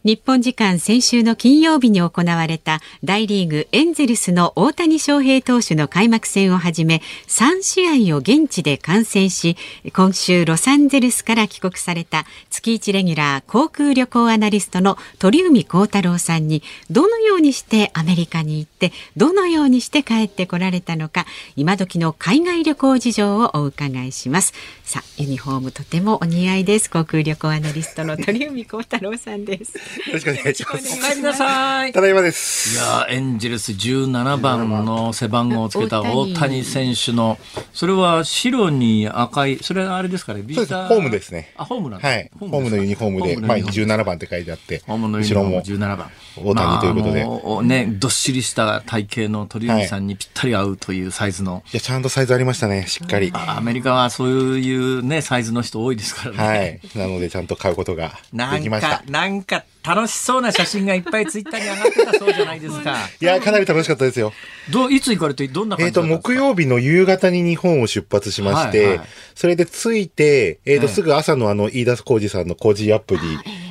[0.04, 9.56] 日本時間先週の金曜日に行われた大リーグエンゼルスの大谷翔平投手の開幕戦をはじめ3試合を現地で観戦し
[9.94, 21.24] 今週ロサンゼルスから帰国された月1レギュラー航空旅行アナリストの鳥海高太郎さんにどのようにしてアメリカに行ってどのようにして帰ってこられたのか
[21.56, 24.52] 今時の海外旅行事情をお伺いします。
[24.82, 26.90] さあユニフォームとてもお似合いです。
[26.90, 29.93] 航空旅行アナリストの鳥海高太郎さんです。
[30.12, 30.98] ろしくお願いします。
[30.98, 31.92] お帰りなさい。
[31.92, 32.74] ただいまです。
[32.74, 37.38] いやエンジェルス17番の背番号をつけた大谷選手の、
[37.72, 41.52] それは白に赤い、それはあれですかね、ビータホームですね。
[41.56, 42.30] あ、ホームなんはい。
[42.38, 46.10] ホームのユニフォームで、まあ17番って書いてあって、ホームのユニフォーム17番。
[46.36, 47.24] 大谷ということで。
[47.24, 51.62] まあ、ね、どっしりした体型の鳥海さんにぴったり合うというサイズの。
[51.72, 53.32] いや、ちゃんとサイズありましたね、しっかり。
[53.34, 54.28] アメリカはそう
[54.58, 56.80] いうね、サイズの人多いですからね。
[56.94, 56.98] はい。
[56.98, 59.02] なので、ちゃんと買うことができました。
[59.08, 62.96] なんか、楽しそうな写真がいっぱいツイッターに上がってたそうじゃないですか。
[63.20, 64.32] いや、かなり楽しかったですよ。
[64.70, 73.20] どいつ行かれて、どんな感じえっ、ー、と、木曜日の夕方に日本を出発しまして、はいはい、それで着いて、えっ、ー、と、すぐ朝のあの、飯田浩二さんの工事アップに、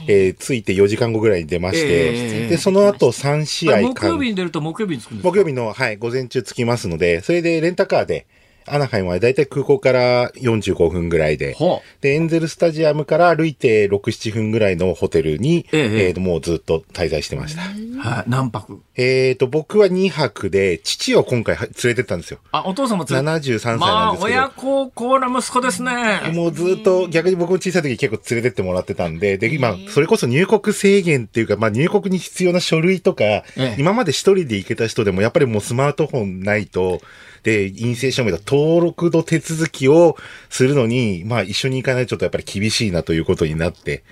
[0.07, 5.31] えー、着いて4時間後ぐらいに出まして、えー、で、その後3試合木曜日に出ると木曜日に着くんですか？
[5.31, 8.27] 木曜日の、はい、午前中着きますので、それでレンタカーで、
[8.67, 11.55] アナハイムはだいたい空港から45分ぐらいで、
[12.01, 17.61] で、エンゼルスタジアムから歩いて6、7分ぐらいのホテルに、えええー、もうずっと滞在してました。
[17.61, 18.81] はい、何泊？
[18.95, 22.39] えっ、ー、と、僕は2泊で、父を今回連れてったんですよ。
[22.51, 24.35] あ、お父さんも連れて？73歳なんですけど。
[24.37, 26.31] まあ、親孝行な息子ですね。
[26.33, 33.43] もうずっと、逆に僕も小さい時結構連れてってもらってたんで、で、今、それこそ入国制限っていうか、まあ入国に必要な書類とか、
[33.77, 37.01] 今まで一人で行けた人でも、やっぱりもうスマートフォンないと、
[37.43, 40.17] で、陰性証明の登録の手続きを
[40.49, 44.03] するのに、まあ一緒に行かないとちょっとやっぱり厳しいなということになって、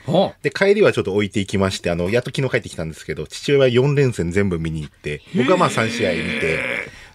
[0.44, 6.60] で、帰りはちょっと置いていきまして、あの、やっと昨日帰ってきたんですけど、父親は4連戦全部見に行って、僕はまあ3試合見て、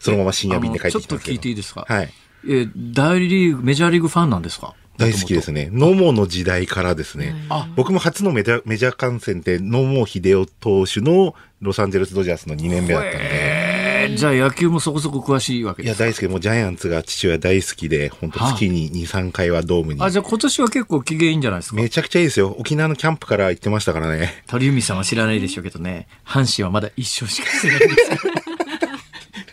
[0.00, 1.18] そのまま深夜便で帰ってきたんですけど。
[1.18, 1.84] ちょっと聞いていいですか？
[1.88, 2.12] はい。
[2.48, 4.74] え大リーグ、メジャーリーグファンなんですか？
[4.98, 5.68] 大好きですね。
[5.72, 7.34] 野茂の時代からですね。
[7.76, 10.46] 僕も初のメジャー観戦って野茂秀夫
[10.86, 13.65] 投手のロサンゼルスドジャースの2年目だったんで。
[14.14, 16.04] じゃあ野球もそこそこ詳しいわけですか？
[16.04, 16.30] いや、大好き。
[16.30, 20.02] もうジャイアンツが父親大好きで、本当月に2、3回はドームに。
[20.02, 21.76] あ、じゃあ今年は結構機嫌いいんじゃないですか？
[21.76, 22.54] めちゃくちゃいいですよ。
[22.58, 24.42] 沖縄のキャンプから行ってましたからね。
[24.46, 28.18] 鳥海さんは知らないでしょうけどね、阪神はまだ一勝しかしてないんですよ。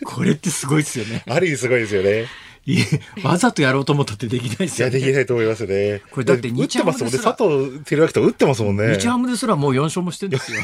[0.04, 1.24] これってすごいですよね。
[1.28, 2.26] ある意味すごいですよね。
[2.66, 2.78] い
[3.22, 6.00] わざとやろうと思ったってできないですよ、ね、いや、できないと思いますね。
[6.10, 7.18] これだって打ってますもんね。
[7.18, 8.96] 佐藤輝明と打ってますもんね。
[8.98, 10.62] 日ハムですらもう4勝もしてるんですよ。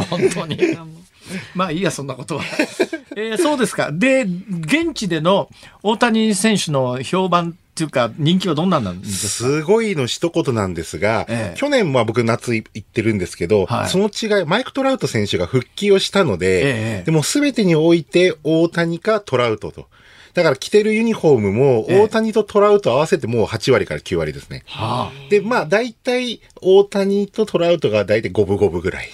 [0.00, 0.58] 本当に。
[1.54, 2.44] まあいいや、そんなことは。
[3.16, 3.90] えー、そうですか。
[3.92, 5.48] で、現地での
[5.82, 9.28] 大谷選手の評判っていうか、人気はどんなんなんですか？
[9.28, 19.88] すごいの一言なんですが、ええ、去年は僕夏行ってるんですけど、はい、その違い、マイク・トラウト選手が復帰をしたので、え、でも全てにおいて大谷かトラウトと。
[20.34, 24.62] だから着てるユニフォームも、大谷とトラウト合わせてもう8割から9割ですね。
[24.66, 29.10] はあ、で、まあ大体、大谷とトラウトが大体五分五分ぐらい。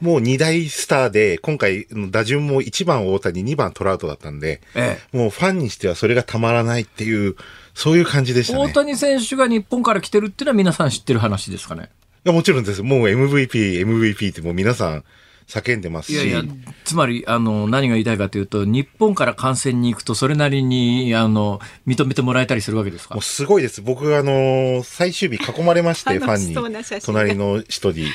[0.00, 7.34] もう2大スターで、今回打順も1番大谷、2番トラウトだったんで、ええ、もうファンにしてはそれがたまらないっていう、
[7.74, 8.64] そういう感じでしたね。
[8.64, 11.88] 大谷選手が日本から来てるっていうのは皆さん知ってる話ですかね？
[12.24, 12.82] いやもちろんです。
[12.82, 15.04] もう MVP、MVP ってもう皆さん、
[15.48, 16.14] 叫んでますし。
[16.14, 16.42] いやいや、
[16.84, 23.14] つまり、あの、何が言いたいかというと、日本から観戦に行くと、それなりに、あの、認めてもらえたりするわけですか？
[23.14, 23.80] もうすごいです。
[23.80, 27.00] 僕、あの、最終日囲まれまして、ファンに。
[27.02, 28.06] 隣の人に。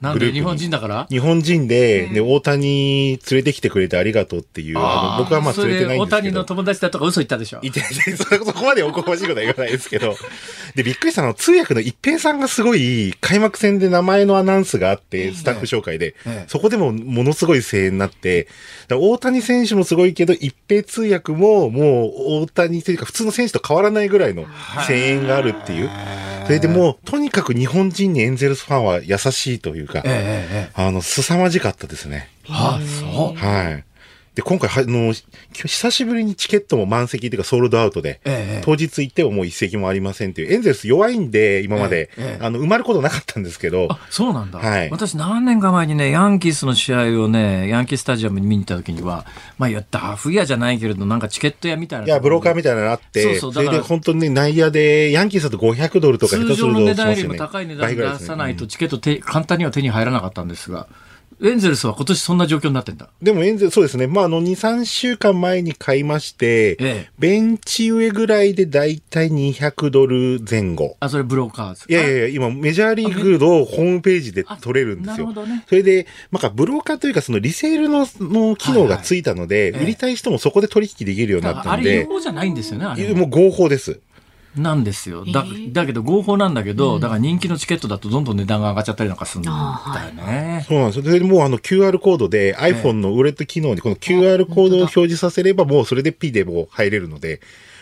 [0.00, 1.06] なんで日本人だから？
[1.10, 6.16] 日本人で、で、大谷連れてきてくれてありがとうっていう、あの僕はまあ連れてないんですけど。
[6.16, 7.90] 大谷の友達だとか嘘言ったでしょ言ってない。
[7.92, 10.16] そこまでおこがましいことは言わないですけど。
[10.74, 16.14] で、びっくりしたのは、通訳の一平さんがすごい、開幕戦で名前のアナウンスがあって、スタッフ紹介で、
[16.46, 18.48] そこでもものすごい声援になって、
[18.90, 24.46] 大谷選手もすごいけど、一平通訳ももう大谷というか普通の選手と変わらないぐらいの
[24.86, 25.90] 声援があるっていう。
[26.46, 30.02] それでもう、とにかく日本人にエンゼルスファンは優しいというか、
[30.74, 32.28] あの、凄まじかったですね。
[32.48, 33.36] はあ、そう。
[33.36, 33.84] はい。
[34.40, 35.12] で、今回、あの、
[35.52, 43.88] 久しぶりにチケットも満席というかソールドアウトで、ええ、当日行ってももう一席もありませんっていう、エンゼルス弱いんで、今まで、え、あの、埋まることなかったんですけど。
[43.90, 44.58] あ、そうなんだ。
[44.58, 44.90] はい。
[44.90, 49.26] 私何年か前にね、ヤンキースの試合をね、ヤンキースタジアムに見に行った時には、
[49.58, 52.06] まあ、いや、ダフ屋じゃないけれど、なんかチケット屋みたいな。
[52.06, 60.86] いや、ブローカーみたいなのあって、そうそうそれで本当に、ね、内野で、ヤンキースだと500ドルとか下手すると、ね、通常の値段よりも高い値段出さないとチケット手、簡単には手に入らなかったんですが、
[61.42, 63.08] エンゼルスは今年そんな状況になってんだ。
[63.22, 64.06] でもエンゼルス、そうですね。
[64.06, 70.96] まあ、あの、2、3週間前に買いまして、ええ、ベンチ上ぐらいでだいたい200ドル前後。
[71.00, 75.28] あ、それブローカーズいやいやいや、今、メジャーリーグのホームページで取れるんですよ。
[75.28, 75.64] なるほどね。
[75.66, 81.90] それで、まあ、ブローカーというか、そのリセールのの機能がついたので、はいはい、売りたい人もそこで取引できるようになったんで。
[81.90, 83.14] あれ違法じゃないんですよね、あれ。
[83.14, 84.00] もう合法です。
[84.56, 85.24] なんですよ。
[85.24, 90.64] だ、だけど合法なんだけど、だから人気のチケットだとどんどん値段が上がっちゃったりなんかするんだよね。
[90.66, 91.18] そうなんですよ。
[91.18, 97.40] で、もうあの QR コードで iPhone のウォレット機能にこの QR コードを表示させればもうそれで P でも入れるので、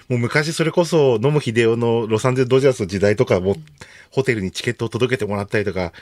[0.09, 3.57] もう昔それこそ野茂英雄のロサンゼルドジャースの時代とかも
[4.11, 5.93] ホテルにチケットを届けてもらったりとか、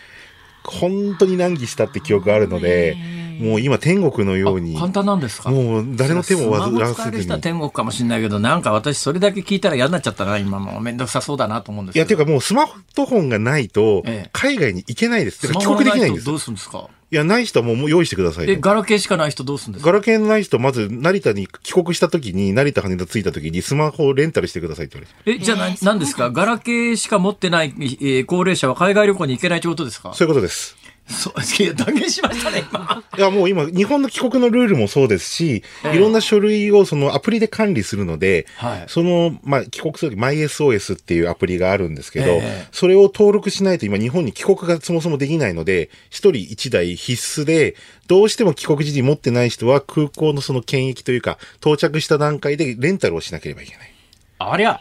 [0.71, 2.97] 本当に難儀したって記憶があるので、
[3.41, 4.77] もう今天国のように。
[4.79, 5.51] 簡単なんですか？
[5.51, 7.41] もう誰の手も煩わせずに。
[7.41, 10.81] 天国かもしれないけど、なんか私それだけ聞いたら嫌になっちゃったな、今も。
[10.81, 14.03] めんどくさそうだなと思うんですいや、ていうかもうスマートフォンがないと、
[14.33, 15.47] 海外に行けないです。
[15.53, 16.27] 帰国できないんです。
[16.27, 16.89] どうするんですか？
[17.17, 18.51] いや、ない人はもう用意してください。
[18.51, 19.91] え、ガラケーしかない人どうするんですか？
[19.91, 25.41] ガラケーのない人、まず成田に帰国した時に、成田羽田着いた時にスマホをレンタルしてくださいって言われて。
[25.41, 26.31] え、じゃあ何ですか？
[26.31, 30.13] ガラケーしか持ってない、えー、高齢者は海外旅行に行けないということですか？
[30.13, 30.77] そういうことです。
[31.09, 33.03] そう、いや、断言しましたね、今。
[33.17, 47.77] いや、もう今、日本の帰国のルールもそうですし、えー、いろんな書類をそのアプリで管理するので、はい、その、まあ、帰国するとき、MySOS っていうアプリがあるんですけど、えー、それを登録しないと今、日本に帰国がそもそもできないので、一人一台必須で、
[48.09, 53.93] どうしても帰国時に持ってない人は、空港のその検疫というか、到着した段階でレンタルをしなければいけない。
[54.39, 54.81] ありゃ、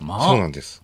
[0.00, 0.79] まあ、そうなんです。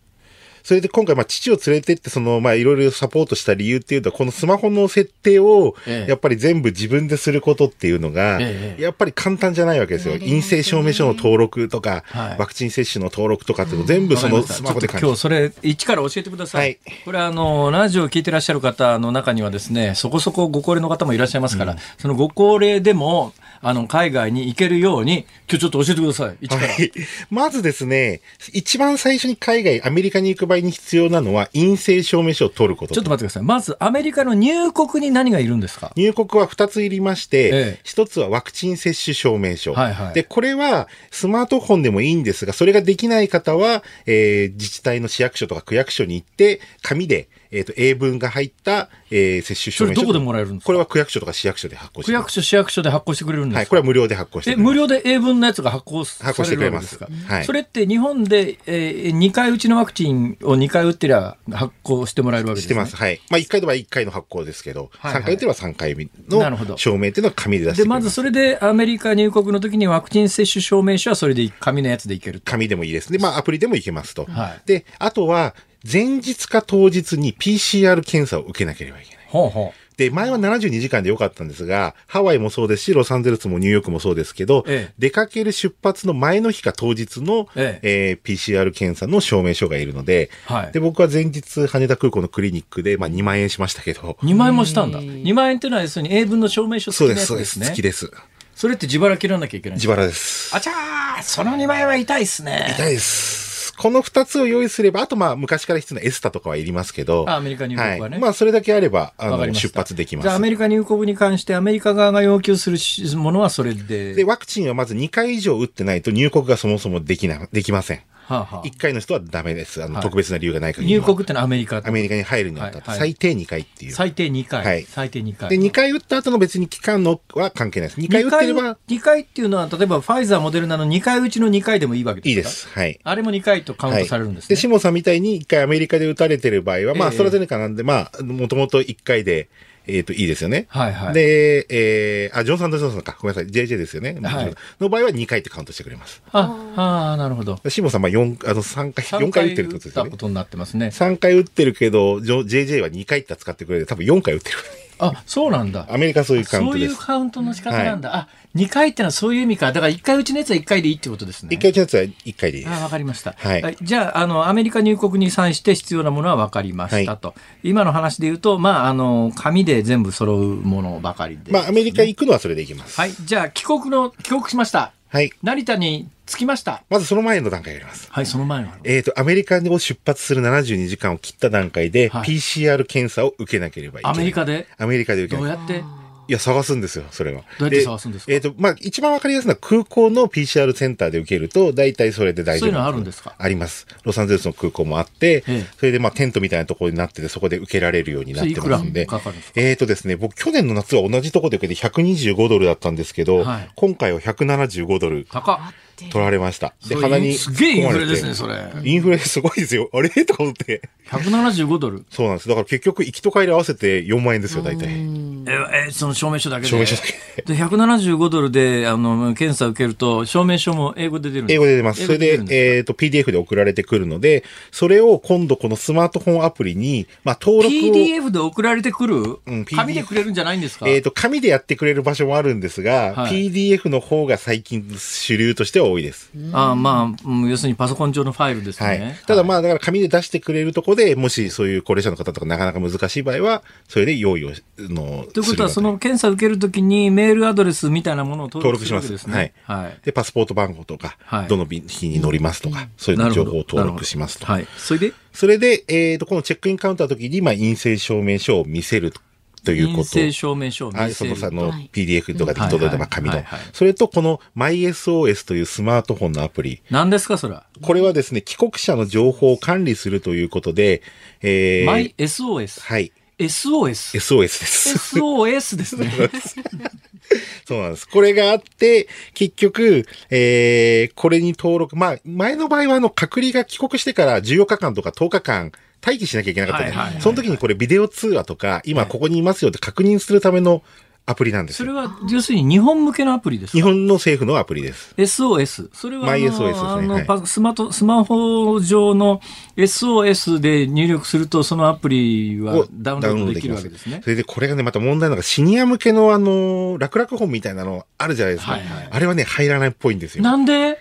[0.66, 5.76] それで今回、まあ、父を連れてって、その、まあ、いろいろサポートした理由っていうと、このスマホの設定を、
[6.08, 8.40] やっぱり全部自分ですることっていうのが、
[8.76, 10.14] やっぱり簡単じゃないわけですよ。
[10.14, 12.02] 陰性証明書の登録とか、
[12.36, 16.80] ワクチン接種の登録とかっていうの全部そのスマホで今日それ、一から教えてください。
[17.04, 26.36] これ、あの、ラジオを聞いてらっしゃる方の中にはですね、そこそこご高齢の方もいらっしゃいますから、そのご高齢でも、あの、海外に行けるように、今日ちょっと教えてください。
[26.40, 26.68] 一から。
[26.68, 26.92] はい、
[27.30, 28.20] まずですね、
[28.52, 32.94] 一番最初に海外、アメリカに行く場合に必要なのは、陰性証明書を取ること。
[32.94, 33.42] ちょっと待ってください。
[33.42, 35.92] まず、アメリカの入国に何がいるんですか？
[35.96, 39.72] 入国は2ついりまして、一、ええ、つはワクチン接種証明書。
[39.72, 50.00] はいはい、で、これは、スマートフォンでもいいんですが、それができない方は、えー、自治体の市役所とか区役所に行って、紙で、えっ、ー、と、英文が入った、えー、接種証明書。
[50.02, 50.66] どこでもらえるんですか？
[50.66, 53.58] これは区役所とか市役所で発行して区役所、市役所で発行してくれるんですか？
[53.60, 56.98] はい、これは無料で発行してえ、無料で英文のやつが発行される発行してくれます。
[57.28, 57.44] はい。
[57.44, 62.66] それって日本で、えー、2回打ちのワクチンを2回打ってりゃ発行してもらえるわけですね？
[62.66, 62.96] してます。
[62.96, 63.20] はい。
[63.30, 65.96] まあ1回では1回の発行ですけど、はいはい、3回打ってれば3回
[66.28, 73.12] の証明っていうのは紙で出してで、まずそれでアメリカ入国の時にワクチン接種証明書はそれで紙のやつでいける紙でもいいです。
[73.12, 74.24] で、まあアプリでもいけますと。
[74.24, 74.62] はい。
[74.66, 75.54] で、あとは、
[75.90, 79.26] 前日か当日に PCR 検査を受けなければいけない。
[79.28, 94.18] ほうほうで、前は72時間でよかったんですが、ハワイもそうですし、ロサンゼルスもニューヨークもそうですけど、ええ、出かける出発の前の日か当日の、えええー、PCR 検査の証明書がいるので、はい、で、僕は前日羽田空港のクリニックで、まあ2万円しましたけど。
[94.22, 95.00] 2万円もしたんだ。
[95.00, 97.34] 2万円っていうのは要するに英文の証明書付きのやつですね。
[97.34, 97.70] そうです、そうです。
[97.70, 98.10] 付きです。
[98.54, 100.54] それって自腹切らなきゃいけない自腹です。
[100.54, 102.74] あちゃーその2万円は痛いっすね。
[102.76, 103.45] 痛いです。
[103.78, 108.14] この二つを用意すれば、あとまあ昔から必要なエスタとかはいりますけど、アメリカ入国はね。
[108.14, 110.24] はい、まあそれだけあれば、あの、出発できます。
[110.24, 112.78] じゃあアメリカ入国に関してアメリカ側が要求する
[113.18, 114.14] ものはそれで。
[114.14, 118.00] で、ワクチンはまず2回以上打ってないと入国がそもそもできな、できません。
[118.26, 119.82] はあはあ、1回の人はダメです。
[119.82, 120.94] あの、はい、特別な理由がない限り。
[120.94, 123.92] 入国ってのはアメリカアメリカに入るにあたって、最低2回っていう。
[123.92, 124.64] 最低2回。
[124.64, 124.82] はい。
[124.82, 125.48] 最低2回。
[125.48, 128.00] で、2回打った後の別に期間のは関係ないです。
[128.00, 128.78] 2回打ってれば。
[128.88, 132.68] 2回っていうのは、例えばファイザー、モデルナの2回打ちの2回でもいいわけですかいいです。
[132.68, 132.98] はい。
[133.04, 134.56] あれも2回とカウントされるんですね。
[134.56, 139.48] で、下さんみたいに1回アメリカで打たれてる場合は、まあ、ストラゼネカなんで、まあ、もともと1回で、
[139.86, 140.66] えっ、ー、と、いいですよね。
[140.68, 141.14] はいはい。
[141.14, 143.16] で、えー、あ、ジョン・サンド・ジョンソンか。
[143.20, 143.50] ごめんなさい。
[143.50, 144.18] JJ ですよね。
[144.22, 144.54] はい。
[144.80, 146.22] の場合は2回ってカウントしてくれます。
[146.32, 147.60] あ、ああ、なるほど。
[147.68, 150.10] シモさん、まあ4、あの、3回、4回打ってるってことですよね。
[150.10, 150.88] ことになってますね。
[150.88, 154.56] 3回打ってるけど、JJ は2回って使ってくれて、多分4回打ってる。
[154.98, 155.86] あ、そうなんだ。
[155.90, 156.94] アメリカそういうカウントです。
[156.94, 158.10] そういうカウントの仕方なんだ。
[158.10, 159.72] はい、あ、2回ってのはそういう意味か。
[159.72, 161.54] だから1回打ちのやつは1回でいいってことですね。
[161.54, 162.80] 1回打ちのやつは1回でいいです。
[162.80, 163.34] あ、わかりました。
[163.36, 163.76] はい。
[163.82, 167.28] じゃあ、あの、アメリカ入国に際して必要なものはわかりましたと。
[167.28, 172.98] はい、今の話で言うと、まあ、あの、紙で全部揃うものばかりで、ね、まあ、アメリカ行くのはそれでいきます。
[172.98, 173.12] はい。
[173.12, 174.92] じゃあ、帰国の、帰国しました。
[175.08, 175.30] はい。
[175.42, 176.82] 成田に着きました。
[176.90, 178.08] まずその前の段階やります。
[178.10, 178.70] はい、その前の。
[178.84, 184.16] えっ、ー、と、アメリカを出発する72時間を切った段階で、はい、PCR 検査を受けなければいけない。
[184.16, 184.66] アメリカで？
[184.78, 185.84] アメリカで受けどうやって？
[186.28, 187.42] いや、探すんですよ、それは。
[187.58, 188.32] どうやって探すんですか？
[188.32, 193.34] えっ、ー、と、まあ、一番わかりやすいのは空港の PCR センターで受けると、大体それで大丈夫そういうのあるんですか？
[193.38, 193.86] あります。
[194.04, 199.06] ロサンゼルスの空港もあって、ええ、それでまあ、テントみたいなところになってて、そこで受けられるようになってますんで。
[199.54, 205.26] えっ、ー、とですね、僕、去年の夏は同じところで受けて125ドルだったんですけど、はい、今回は175ドル。
[205.30, 205.58] 高っ。
[205.96, 206.74] 取られました。
[206.88, 207.34] で、鼻に。
[207.34, 208.54] すげえインフレですね、それ。
[208.84, 209.88] インフレすごいですよ。
[209.92, 210.08] あれ？
[210.10, 210.82] とか思って。
[211.10, 212.04] 175ドル。
[212.10, 212.48] そうなんです。
[212.48, 214.88] だから結局、行きと帰り合わせて4万円ですよ、大体。
[214.88, 217.54] え、え、その証明書だけで証明書だけで。
[217.54, 222.04] で、175ドルで、あの、検査受けると、証明書も英語で出るんです英語で出ます。
[222.04, 224.42] それで、えっ、ー、と、PDF で送られてくるので、
[224.72, 227.94] それを今度このスマートフォンアプリに、まあ、登録を。
[227.94, 229.38] PDF で送られてくる？
[229.46, 230.88] うん、紙でくれるんじゃないんですか？
[230.88, 236.30] えっ、ー、と、紙でやってくれる場所もあるんですが、はい、PDF の方が最近主流としては多いです。
[236.52, 238.86] あまあ、要するにパソコン上のファイルですね。
[238.86, 245.26] はい、ただまあ、だから紙で出してくれるとこで、もしそういう高齢者の方とかなかなか難しい場合は、それで用意をの。
[245.32, 249.16] ということは、その検査を受けるときにメールアドレスみたいなものを登録します。
[249.16, 249.52] はい。
[249.64, 249.98] はい。
[250.04, 254.46] で、パスポート番号とか、はい、どの日に乗りますとか、そういう情報を登録しますと。
[254.46, 254.66] はい。
[254.76, 255.12] それで？
[255.32, 259.20] それで、えっ、ー、と、このチェックインカウンターの時に、まあ、陰性証明書を見せると。
[259.66, 260.10] ということ。
[260.10, 261.14] 陰性証明書を見せる。
[261.14, 263.44] そのさ、の PDF とかで届いた紙の。
[263.72, 266.82] それと、この MySOS というスマートフォンのアプリ。
[266.90, 267.64] 何ですか、それは？
[267.82, 271.02] これはですね、帰国者の情報を管理するということで、
[271.42, 272.80] えー、MySOS?
[272.80, 273.12] はい。
[273.38, 274.18] SOS。
[274.18, 275.18] SOS です。
[275.18, 276.10] SOS ですね。
[277.66, 278.08] そうなんです。
[278.08, 285.72] これがあって、結局、えー、これに登録、まあ、前の場合はあの、隔離が帰国してから14日間とか10日間、
[286.06, 287.20] 待機しなきゃいけなかったね。
[287.20, 290.82] その時にこれビデオ通話とか、今ここにいますよって確認するための
[291.28, 293.78] アプリなんですそれは、要するに日本向けのアプリですか？
[293.78, 295.12] 日本の政府のアプリです。
[295.16, 295.88] SOS。
[295.92, 297.46] それは、マイ SOS ですね。
[297.46, 299.40] スマスマホ上の
[299.76, 304.20] SOS で入力すると、そのアプリはダウンロードできるわけですね。
[304.22, 308.74] それで、これがね、また問題なのが、シニア向けのあの、楽々本みたいなのあるじゃないですか。
[308.74, 310.44] はいはい、あれはね、入らないっぽいんですよ。
[310.44, 311.00] なんで？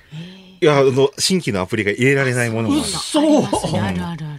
[0.66, 2.84] いや、あの、新規のアプリが入れられないものがある。
[2.86, 3.44] そう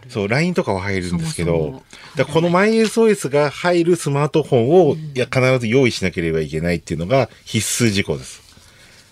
[0.09, 1.83] そう、LINE とかは入るんですけど、
[2.17, 8.43] だこの MySOS が入るスマートフォンを、いや、必ず用意しなければいけないっていうのが必須事項です。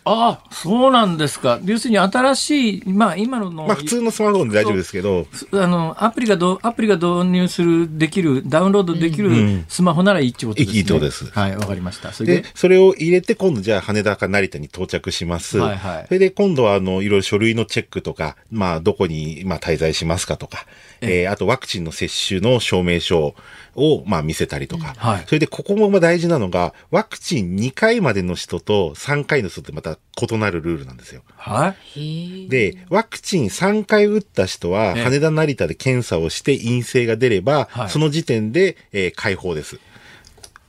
[0.06, 1.58] ああ、そうなんですか。
[1.64, 3.66] 要するに新しい、まあ今のの。
[3.66, 5.26] まあ普通のスマートフォンで大丈夫ですけど。
[5.52, 10.76] あの、アプリがど、アプリが導入する、できる、ダウンロードできるスマホならいいってことですね。
[10.76, 11.30] いいってことです。
[11.30, 12.12] はい、わかりました。
[12.12, 15.56] それでそれを入れて今度じゃあ羽田か成田に到着します。
[15.56, 16.04] はいはい。
[16.06, 20.66] それで今度はあの、いろいろ書類のチェックとか、まあどこに、まあ滞在しますかとか、
[21.00, 23.34] ええー、あとワクチンの接種の証明書
[23.76, 31.22] を、まあ見せたりとか、はい、それでここも大事なのが、ワクチン2回までの人と3回の人ってまた異なるルールなんですよ。
[31.36, 32.48] はい。
[32.48, 39.78] で、ワクチン3回打った人は、羽田成田で検査をして陰性が出れば、はい、その時点で、えー、解放です。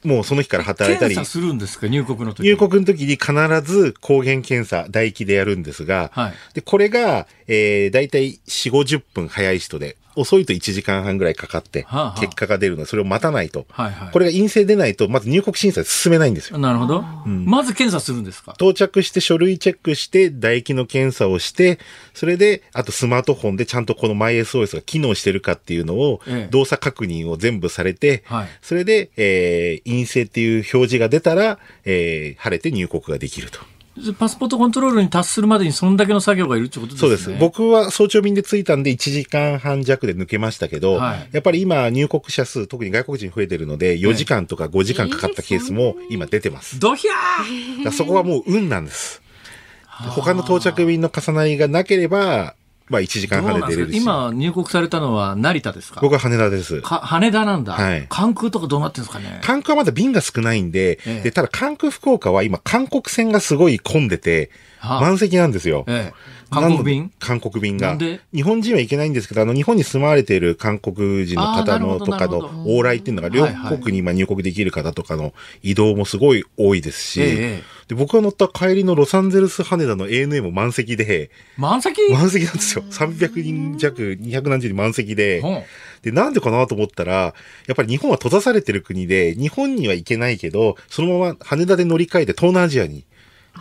[0.04, 1.16] もうその日から働いたり。
[1.16, 1.88] 検査するんですか？
[1.88, 3.34] 入国の時入国の時に必
[3.64, 11.86] ず抗原検査、唾液でやるんですが、はい、で、これが、えー、だいたい4、50分早い人で、遅いと1時間半ぐらいかかって、
[12.20, 13.66] 結果が出るので、それを待たないと。
[13.70, 16.58] はいはい、これが陰性出ないと、まず入国審査進めないんですよ。
[16.58, 17.04] なるほど。
[17.26, 18.54] うん、まず検査するんですか？
[18.54, 21.80] 到着して書類チェックして、唾液の検査をして、
[22.14, 33.60] それで、あとスマートフォンでちゃんとこの MySOS が機能してるかっていうのを、動作確認を全部されて、はい、それで、えー、陰性っていう表示が出たら、えー、晴れて入国ができると。
[34.20, 37.00] パスポートコントロールに達するまでにそんだけの作業がいるってことですね。
[37.00, 37.40] そうです。
[37.40, 46.80] 僕は早朝便で着いたんで1時間半弱で抜けましたけど、はい、やっぱり今入国者数、特に外国人増えてるので、4時間とか5時間かかったケースも今出てます。
[46.80, 49.22] ドヒャーそこはもう運なんです。
[49.88, 52.56] 他の到着便の重なりがなければ、
[52.88, 53.98] まあ1時間半で出れるし。
[53.98, 56.02] 今入国されたのは成田ですか？
[56.02, 56.82] 僕は羽田です。
[56.82, 57.74] 羽田なんだ。
[57.74, 58.06] はい。
[58.10, 59.40] 関空とかどうなってるんですかね？
[59.44, 65.86] 関空はまだ便が少ないんで、ええ、で、ただ関空福岡は今韓国線がすごい混んでて、満席なんですよ。
[65.88, 67.12] ええ韓国便？
[67.20, 67.98] 韓国便が。
[68.34, 73.48] 日本人は行けないんですけど、あの、日本に住まわれている韓国人の方のとかの往来っていうのが、両
[73.78, 77.26] 国に今入国できる方とかの移動もすごい多いですし、え
[77.62, 82.02] え、で僕が乗った帰りのロサンゼルス羽田の ANA も満席で、満席？
[82.12, 82.84] 満席なんですよ。
[82.90, 85.42] 300人弱、200何十人満席で、
[86.02, 87.34] で、なんでかなと思ったら、や
[87.74, 93.06] っぱり日本は閉ざされてる国で、日本には行けないけど、そのまま羽田で乗り換えて東南アジアに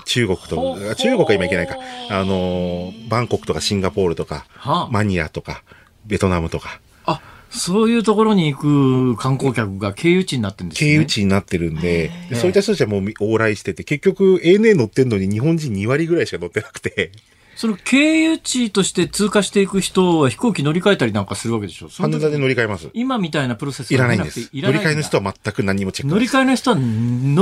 [0.05, 1.77] 中国と、中国は今行けないか。
[2.11, 5.63] あの、バンコクとかシンガポールとか、はあ、マニラとか、
[6.07, 6.81] ベトナムとか。
[7.07, 7.21] あ、
[7.51, 10.91] そういうところに行く観光客が経由地になってるんですね。
[10.91, 17.13] 経由地になってるんで、そういった人たちはもう往来してて、結局 ANA 乗ってんのに日本人2割ぐらいしか乗ってなくて。
[17.57, 21.89] その経由地として通過していく人は飛行機乗り換えたりなんかするわけでしょ？
[21.89, 22.91] 羽田で乗り換えます。
[22.95, 24.51] 今みたいなプロセスいらないんです。
[24.53, 26.83] 乗り換えの人は全く何もチェック乗り換えの人はノ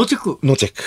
[0.02, 0.38] ーチェック。
[0.46, 0.82] ノーチェック。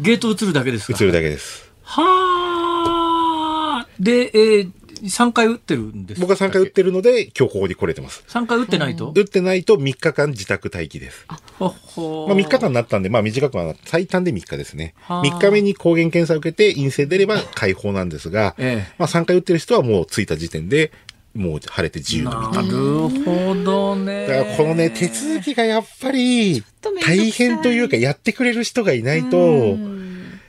[0.00, 0.98] ゲート移るだけですか？
[0.98, 1.70] 移るだけです。
[1.82, 3.88] はあ。
[3.98, 4.70] で、えー、
[5.02, 8.22] 3回打ってるんです僕は3回打ってるので、今日ここに来れてます。
[8.28, 9.12] 3回打ってないと？
[9.14, 11.24] 打ってないと3日間自宅待機です。
[11.28, 14.94] あまあ、3日間になったんで、まあ短くは最短で3日ですね。
[15.08, 20.92] 3日目に抗原検査を受けて陰性出れば解放なんですが、ええ、まあ3回打ってる人はもう着いた時点で、
[21.38, 24.26] もう晴れて自由のなるほどね。
[24.26, 26.64] だからこのね、手続きがやっぱり
[27.06, 29.76] 大変というか、やってくれる人がいないと、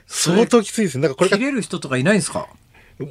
[0.08, 1.02] 相当きついですね。
[1.02, 2.48] だからこれ切れる人とかいないんですか？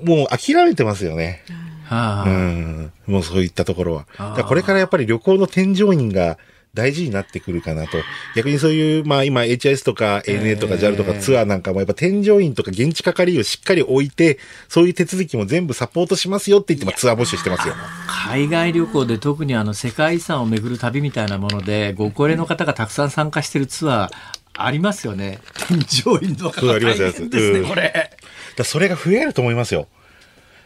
[0.04, 1.42] もう諦めてますよね。
[1.86, 2.92] はあ、うん。
[3.08, 4.44] もうそういったところは。
[4.44, 6.38] これからやっぱり旅行の添乗員が
[6.74, 7.98] 大事になってくるかなと。
[8.36, 17.74] 逆にそういう、まあ今 HIS とか ANA とか JAL とかツアーなんかもやっぱ添乗員とか現地係をしっかり置いて、そういう手続きも全部サポートしますよって言ってツアー募集してますよ。
[18.08, 24.10] 海外旅行で特にあの世界遺産を巡る旅みたいなもので、ご高齢の方がたくさん参加してるツアー、
[24.54, 25.40] ありますよね。
[25.68, 28.12] 添乗員の方大変ですね、これ。
[28.56, 29.88] だそれが増えると思いますよ。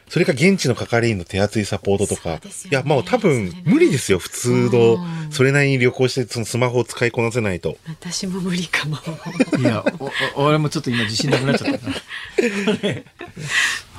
[0.09, 2.31] それか現地の係員の手厚いサポートとか。
[2.33, 2.41] ね、
[2.71, 4.97] いや、もう多分無理ですよ、普通の。
[5.31, 7.77] それなりに旅行して、そのスマホを使いこなせないと。
[7.87, 8.97] 私も無理かも。
[9.59, 9.83] いや、
[10.35, 11.93] 俺もちょっと今自信なくなっちゃったな。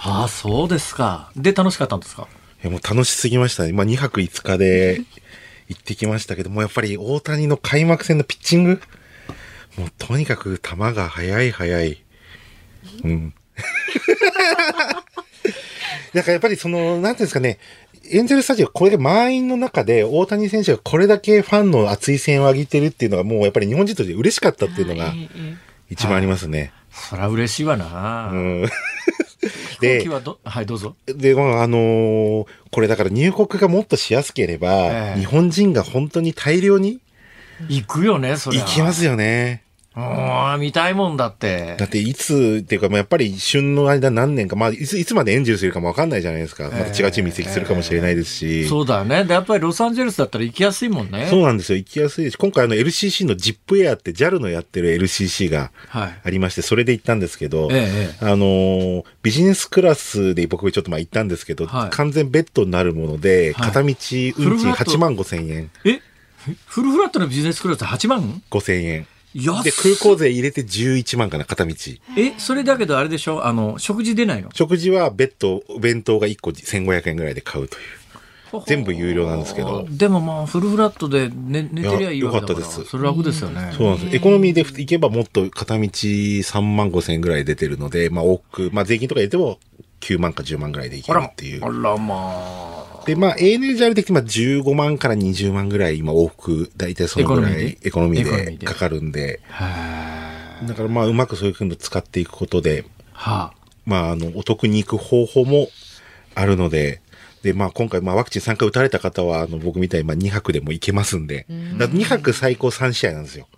[0.07, 1.31] ああ、そうですか。
[1.37, 2.29] で、楽しかったんですか？
[2.63, 3.73] いや、もう楽しすぎましたね。
[3.73, 5.01] まあ、2泊5日で
[5.69, 8.81] 行ってきましたけども、やっぱり大谷の開幕戦のピッチング？
[9.77, 12.05] もうとにかく球が速い速い。
[13.03, 13.35] うん。
[16.13, 17.59] なんかやっぱりその、なんていうんですかね、
[18.11, 25.15] エンゼルスタジオ、これで満員の中で、大谷選手がこれだけファンの熱い声援を上げてるっていうのが、もうやっぱり日本人として嬉しかったっていうのが、
[25.89, 26.73] 一番ありますね。
[26.91, 28.31] そりゃ嬉しいわな。
[28.33, 28.67] うん。
[29.81, 30.09] で、
[30.45, 30.97] はい、どうぞ。
[31.07, 37.01] で、まあ、あのー、これだから入国がもっとしやすければ、えー、日本人が本当に大量に
[37.69, 38.59] 行くよね、それ。
[38.59, 39.64] 行きますよね。
[39.97, 41.77] ああ、見たいもんだって。
[41.79, 46.65] だっていつっていうか、まあ、やっぱり旬の間何年か、まあ、いつ、いつまでエンジェルするかもわかんないじゃないですか。
[46.65, 49.25] また違うチーム移籍するかもしれないですし、えー、そうだよね。
[49.25, 51.29] で、やっぱりロサンゼルスだったら行きやすいもんね。
[51.31, 51.79] そうなんですよ。
[51.79, 64.03] 行きやすいし、今回あの LCC のジップエアって JAL のやってる LCC がありまして、はい、それで行ったんですけど、えー、あのー、ビジネスクラスで僕ちょっとまあ行ったんですけど、はい、完全ベッドになるもので、片道運賃
[64.73, 65.71] 8万5千円。
[65.85, 66.01] え？
[66.67, 69.07] フルフラットのビジネスクラス8万 ?5 千円。
[69.35, 71.75] で、空港税入れて11万かな、片道。
[72.17, 73.45] え、それだけどあれでしょ？
[73.45, 74.51] あの、食事出ないの？
[74.55, 77.83] 食事は別途、お弁当が1個1500円ぐらいで買うという。
[78.69, 79.85] 全部有料なんですけど。
[79.91, 82.85] でもまあ、フルフラットで寝寝てりゃいいわけだからよかったです。
[82.85, 83.73] それ楽ですよね。
[83.77, 84.17] そうなんです。
[84.17, 89.59] エコノミーで行けばもっと片道3万5千円ぐらい出てるので、まあ、多く、まあ、税金とか入れても
[90.05, 91.65] 9万か10万ぐらいで行けるっていう。
[91.65, 93.05] あらまあ。
[93.07, 98.67] で、まあ、ANA ジャル的に15万から20万ぐらい、今、往復、大体そのぐらい、エコノミーで？
[98.67, 99.41] かかるんで。
[100.67, 103.55] だから、まあ、うまくそういうの使っていくことで、はあ、
[103.87, 105.69] まあ、あの、お得に行く方法も
[106.35, 107.01] あるので、
[107.43, 111.47] で、まあ、今回、まあ、ワクチン3回打たれた方は、あの、僕みたいに、まあ、2泊でも行けますんで、
[111.79, 113.49] だ2泊最高3試合なんですよ。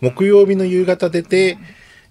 [0.00, 1.58] 木曜日の夕方出て、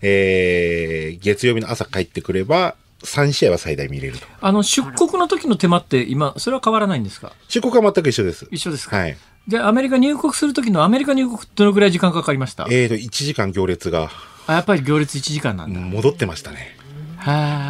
[0.02, 4.26] えー、月曜日の朝帰ってくれば、3試合は最大見れると。
[4.42, 7.32] あの、出国の時の手間って今、それは変わらないんですか？
[7.48, 8.48] 出国は全く一緒です。
[8.52, 8.98] 一緒ですか？
[8.98, 9.18] はい。
[9.48, 12.64] で、アメリカ入国する時のアメリカ入国どのぐらい時間かかりました？
[12.70, 14.10] えっ、ー、と、1時間行列が。
[14.48, 15.80] あ、やっぱり行列1時間なんだ。
[15.80, 16.76] 戻ってましたね。
[17.18, 17.24] だ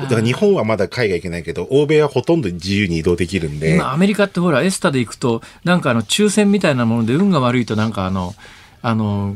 [0.07, 3.73] から日本はまだ海外行けないけど、欧米はほとんど自由に移動できるんで。
[3.75, 8.35] 今、アメリカってほら、エスタで行くと、なんかあの、抽選みたいなもので運が悪いと、なんかあの、
[8.83, 9.35] あの、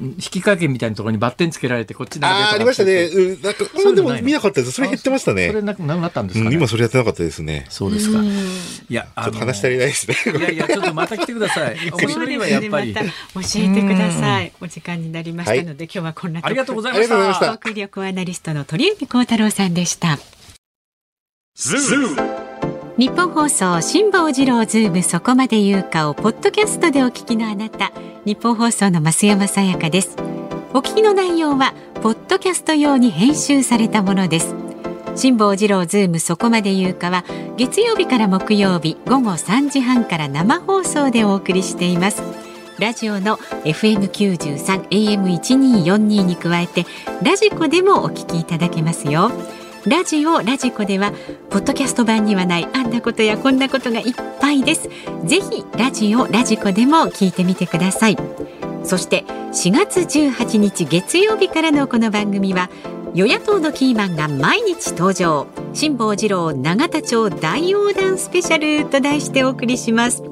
[0.00, 3.04] 引き掛けみたいなところにバッテンつけられてこっちああ、ありましたね。
[3.06, 4.72] うん、なんか、これでも見なかったです。
[4.72, 5.48] それ減ってましたね。
[5.48, 6.50] それなくなったんですか、ね？
[6.50, 7.66] うん、今それやってなかったですね。
[7.68, 8.22] そうですか。
[8.88, 10.38] いや、ちょっと話足りないですね。
[10.38, 11.76] いやいや、ちょっとまた来てください。
[11.90, 12.94] 面白いわ、やっぱり。
[12.94, 13.00] 教
[13.56, 14.52] えてください。
[14.60, 17.52] お時間になりましたので、今日はこんなありがとうございました。
[17.52, 20.18] 航空旅行アナリストの鳥海高太郎さんでした。
[21.56, 22.37] ズー
[22.98, 27.92] ニッポン放送辛坊治郎ズームそこまで言うかをポッドキャストでお聞きのあなた。
[28.24, 30.16] ニッポン放送の増山さやかです。
[30.74, 34.52] お聞きの内容はポッドキャスト用に編集されたものです。
[35.14, 37.24] 辛坊治郎ズームそこまで言うかは
[37.56, 42.20] 月曜日から木曜日午後3時半から生放送でお送りしています。
[42.80, 46.84] ラジオの FM93 AM1242 に加えて
[47.22, 49.30] ラジコでもお聞きいただけますよ。
[49.88, 51.12] ラジオラジコでは
[51.48, 54.90] ポッドキャスト版にはないあんなことやこんなことがいっぱいです。
[55.24, 58.18] ぜひラジオラジコでも聞いてみてください。
[58.84, 62.68] そして4月18日月曜日からのこの番組は
[63.14, 65.46] 与野党のキーマンが毎日登場。
[65.72, 70.22] 辛坊治郎永田町大横断スペシャルと題してお送りします。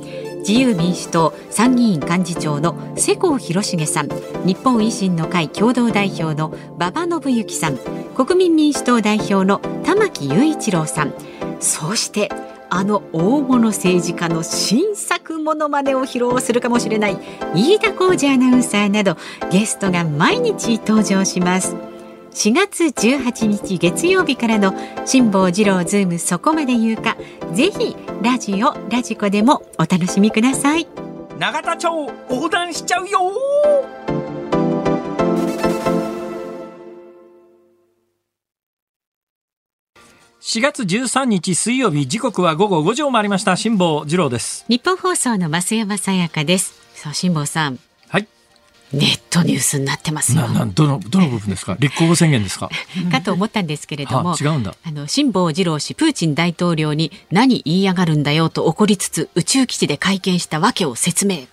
[0.46, 4.08] 自由民主党参議院幹事長の世耕弘成さん
[4.46, 7.76] 日本維新の会共同代表の馬場信之さん
[8.14, 11.12] 国民民主党代表の玉木雄一郎さん。
[11.58, 12.30] そして
[12.70, 17.18] あの大物政治家の新作ものまねを披露するかもしれない
[17.54, 19.16] 飯田浩二アナウンサーなど
[19.50, 21.95] ゲストが毎日登場します。
[22.36, 24.74] 4月18日月曜日からの
[25.06, 27.16] 辛坊治郎ズームそこまで言うか
[27.54, 30.86] ぜひラジオラジコでもお楽しみください。
[31.38, 31.88] 永田町
[32.28, 33.32] 横断しちゃうよ
[40.42, 43.56] 4月13日水曜日時刻は午後5時を回りました。
[43.56, 44.66] 辛坊治郎です。
[44.68, 46.74] 日本放送の増山さやかです。
[46.92, 47.78] さあ辛坊さん
[48.92, 50.46] ネットニュースになってますよ。
[50.48, 51.76] などのどの部分ですか？
[51.80, 52.70] 立候補宣言ですか？
[53.10, 54.74] かと思ったんですけれども、違うんだ。
[54.84, 61.46] あの辛坊治郎氏プーチン大統領に何言いやがるんだよと怒りつつ宇宙基地で会見したわけを説明。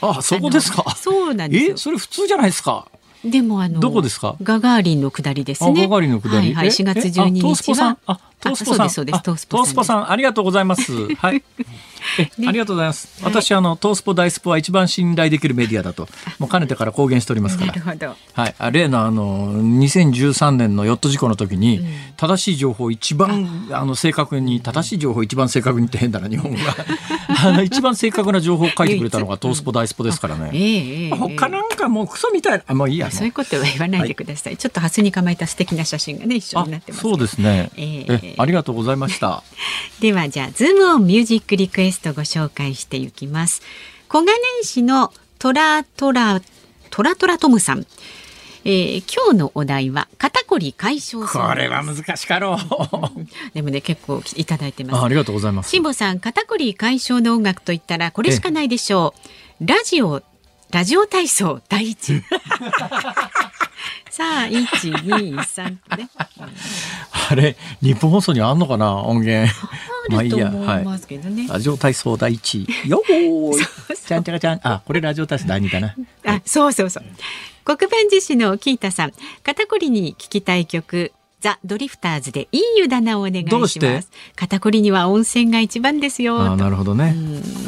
[0.00, 0.84] あ、そこですか？
[0.96, 2.86] そうなんですえ、それ普通じゃないですか？
[3.24, 4.36] でもあのどこですか？
[4.42, 5.82] ガガーリンの下りですね。
[5.82, 6.34] ガガーリンの下り。
[6.36, 7.98] はい、はい、4月12日は。
[8.06, 8.90] あ、トースポさん。
[8.90, 10.10] そうです、トースポさん。
[10.10, 10.92] ありがとうございます。
[11.16, 11.42] はい。
[12.18, 13.08] え、ありがとうございます。
[13.22, 16.08] 私、あの、トースポ大スポは一番信頼できるメディアだと、
[16.38, 17.72] もうかねてから公言しておりますから。
[17.72, 18.16] なるほど。
[18.32, 21.84] はい、あ例の、あの、2013年のヨット事故の時に、
[22.16, 26.76] 正しい情報一番、あの、正確に、正しい情報一番正確にって変だな、日本語が。
[27.44, 30.50] あの、一番正確な情報を書いてくれたのがトースポ大スポですからね。
[30.52, 33.10] ええ他なんかもうクソみたいな、もういいや。
[33.10, 34.56] そういうことは言わないでください。
[34.56, 37.02] ちょっとハスに構えた素敵な写真がね、一緒になってます。
[37.02, 37.70] そうですね。
[37.76, 39.42] えありがとうございました。
[40.00, 43.62] では、じゃあ、ズームオンミュージックリクエストご紹介していきます。
[44.08, 46.40] 小金井市のトラトラ
[46.90, 47.86] トラトラトムさん。
[48.64, 52.58] えー、今日のお題は肩こり解消これは難しかろう
[53.54, 59.14] でもね結構いただいてますありがとうございます辛坊さん肩こり解消の音楽といったらこれしかないでしょ
[59.60, 60.22] うラジオ
[60.70, 62.22] ラジオ体操第一。
[64.10, 66.10] さあ一二三ね、
[67.30, 69.50] あれ日本放送にあんのかな音源。
[70.10, 70.84] まあいいや、はい、
[71.48, 72.66] ラジオ体操第一。
[72.86, 73.96] よーい。
[73.96, 74.60] ちゃんちゃかちゃん。
[74.62, 75.94] あこれラジオ体操第二だな。
[76.26, 77.04] あそうそうそう。
[77.64, 79.12] 国分寺市のキータさん。
[79.42, 81.12] 肩こりに聞きたい曲。
[81.40, 84.10] ザ・ドリフターズでいい湯棚をお願いします。
[84.34, 86.40] 肩こりには温泉が一番ですよ。
[86.40, 87.14] あなるほどね、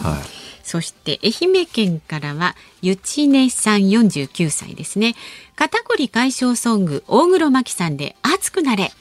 [0.02, 0.39] はい
[0.70, 5.16] そして愛媛県からはゆちねさん49歳ですね。
[5.56, 8.92] 肩こり解消ソング大黒摩季さんで熱くなれ。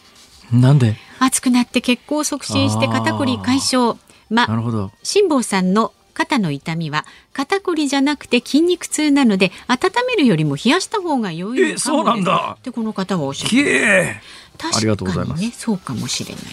[0.52, 0.96] なんで？
[1.20, 3.98] 熱くなって血行促進して肩こり解消
[4.32, 4.92] まなるほど。
[5.04, 12.56] 辛坊さんの肩の痛みは肩こりじゃなくて筋肉痛なので温めるよりも冷やした方が良いのかもそうなんだ。
[12.60, 14.20] ってこの方はおっしゃって
[14.58, 16.44] 確かにねそうかもしれない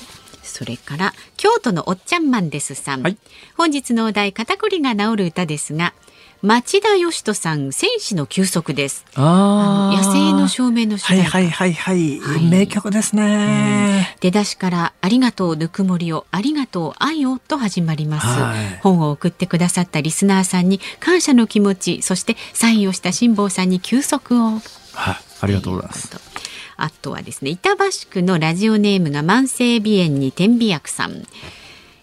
[0.46, 3.18] それから京都のおっちゃんマンですさん、はい、
[3.56, 5.92] 本日のお題肩こりが治る歌ですが
[6.42, 9.04] 町田義人さん戦士の休息です。
[9.14, 24.60] あ野生の証明のはいはいはいはい、はい、名曲ですね、うん、出だしからありがとうぬくもりをありがとう愛をと始まります、はい、本を送ってくださったリスナーさんに感謝の気持ちそしてサインをした辛坊さんに休息を。
[24.92, 25.16] はい。
[25.40, 26.10] ありがとうございます
[26.76, 31.12] あとはですね板橋区のラジオネームが慢性鼻炎に点鼻薬さん、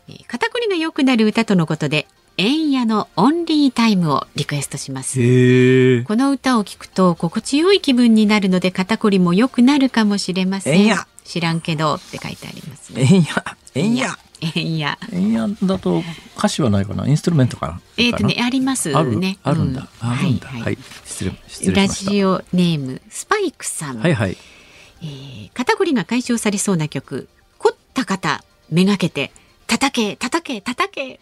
[0.07, 2.07] えー、肩こりが良くなる歌とのことで
[2.37, 5.19] 円屋のオンリータイムをリクエストします。
[6.07, 10.95] この歌を聞くと心地よい気分になるので肩こりも良くなるかもしれません。
[11.23, 13.07] 知らんけどって書いてありますね。
[13.11, 14.17] 円屋円屋
[14.55, 16.01] 円屋円屋だと
[16.35, 17.07] 歌詞はないかな？
[17.07, 17.81] インストゥルメントかな？
[17.97, 18.95] えっ、とねありますね。
[18.95, 19.11] ある？
[19.11, 19.21] ん。
[19.21, 19.87] だ、あるんだ、
[20.47, 23.99] はい、失礼失礼ラジオネームスパイクさん。
[23.99, 24.35] はいはい
[25.03, 27.27] えー、肩こりが解消されそうな曲。
[27.57, 29.31] 凝った方めがけて
[29.67, 31.19] 叩け叩け叩け。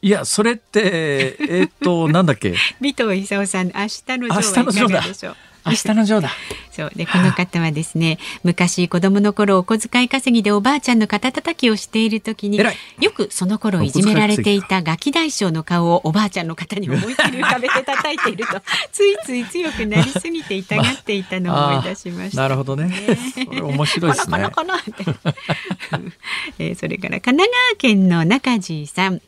[0.00, 2.54] いやそれってえっとなんだっけ？
[2.80, 4.28] 尾藤勲さん明日の
[4.70, 5.36] ジョーでしょう？
[5.66, 6.30] 明日のジョーだ。
[6.70, 6.92] そう。
[6.94, 18.60] でこの方はですね昔子供の頃お小遣い稼ぎでおばあちゃんの肩たたきをしている時によくその頃いじめられていたガキ大将の顔をおばあちゃんの肩に思いっきり浮かべて叩いていると
[18.92, 22.90] ついつい強くなりすぎて痛がっていたのを思い出しました、なるほどね。
[23.36, 24.50] 面白いですね。
[24.54, 24.82] このこ
[26.58, 29.20] えー、それから神奈川県の中地さん。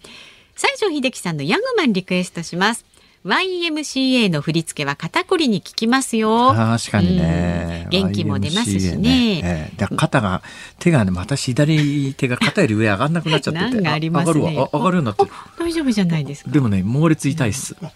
[0.60, 2.84] 西城秀樹さんのヤグマンリクエストします
[3.24, 6.54] YMCA の振り付けは肩こりに効きますよ。
[6.54, 7.82] 確かにね。
[7.84, 8.96] うん、元気も出ますしね。
[8.96, 10.42] ねえー、肩が
[10.78, 13.88] 手がねまた左手が肩より上上がんなくなっちゃってて。
[13.88, 14.32] ありますね。
[14.32, 15.30] 上がるわ上がるようになってる。
[15.58, 16.50] 大丈夫じゃないですか。
[16.50, 17.76] でもね猛烈痛いっす。
[17.80, 17.88] うん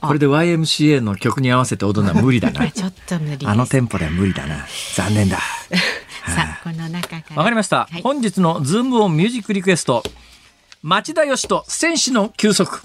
[0.00, 2.68] これで YMCA の曲に合わせて踊るのは無理だな。
[2.70, 4.66] ちょっと無理あのテンポでは無理だな。
[4.94, 5.38] 残念だ。
[6.26, 7.36] さあ、この中から。
[7.36, 7.88] わかりました。
[7.90, 10.02] はい、本日のズームオンミュージックリクエスト。
[10.82, 12.82] 町田義人選手の休息。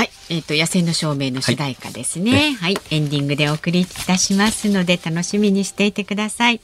[0.00, 2.76] あ、はい、えっ、ー、と野戦の証明の主題歌ですね、はい、はい。
[2.90, 6.60] エンディングでお送りいたしますので楽しみにしていてください。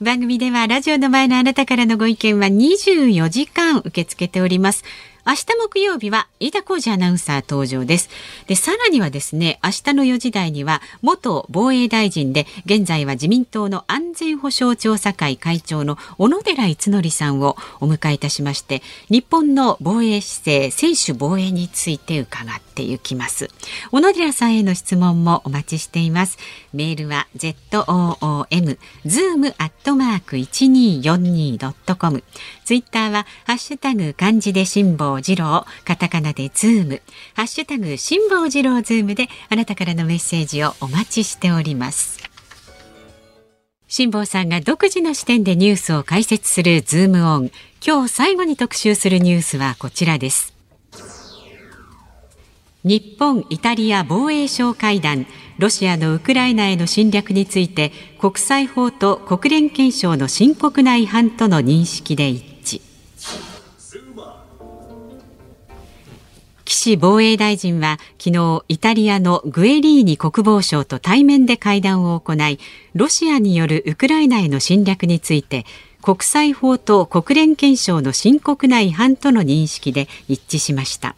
[0.00, 4.84] 番組ではラジオの前のあなたからのご意見は24時間受け付けております。
[5.24, 8.10] 明日木曜日は飯田浩二アナウンサー登場です。
[8.48, 23.48] で、さらにはですね、明日の4時台には元防衛大臣で現在は自民党の安全保障調査会会長の小野寺逸則さんをお迎えいたしまして、日本の防衛姿勢、専守防衛について伺っていきます。
[23.92, 26.36] 小野寺さんへの質問もお待ちしています。
[26.72, 32.24] メールは zoom zoom アットマーク 1242.com
[32.64, 37.02] ツイッターはハッシュタグ漢字で辛抱二郎カタカナでズーム
[37.34, 42.18] ハッシュタグ辛坊治郎ズームであなたからのメッセージをお待ちしております
[43.88, 47.50] 辛坊さんが独自の視点でニュースを解説するズームオン
[47.86, 50.54] 今日最後に特集するニュースはこちらです
[52.84, 55.26] 日本イタリア防衛相会談
[55.58, 62.51] ロシアのウクライナへの侵略について国際法と国連憲章の深刻な違反との認識で一
[66.72, 72.58] 岸防衛大臣は昨日イタリアのグエリーニ国防相と対面で会談を行い
[72.94, 75.66] ロシアによるウクライナへの侵略について
[76.00, 81.14] 国際法と国連憲章の深刻な違反との認識で一致しました。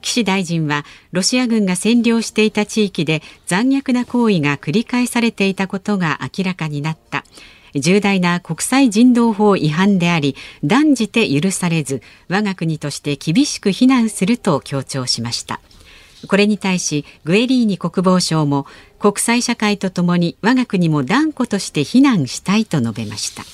[0.00, 7.24] 岸大臣はロシア軍が占領していた地域で残虐な行為が繰り返されていたことが明らかになった。
[7.74, 15.60] 重大な国際人道法違反であり断じて許されず我が国として厳しく非難すると強調しました。
[16.26, 18.66] これに対しグエリーニ国防相も
[18.98, 23.44] 国際社会とともに我が国も断固として非難したいと述べました。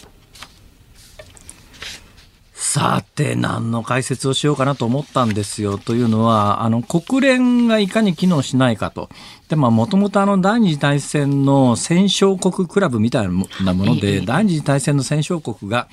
[2.74, 5.78] さて何の解説をしようかなと思ったんですよ。
[5.78, 9.10] というのはあの国連がいかに機能しないかと。
[9.54, 13.28] でもともと第二次大戦の戦勝国クラブみたい
[13.64, 15.88] なもので、第二次大戦の戦勝国が、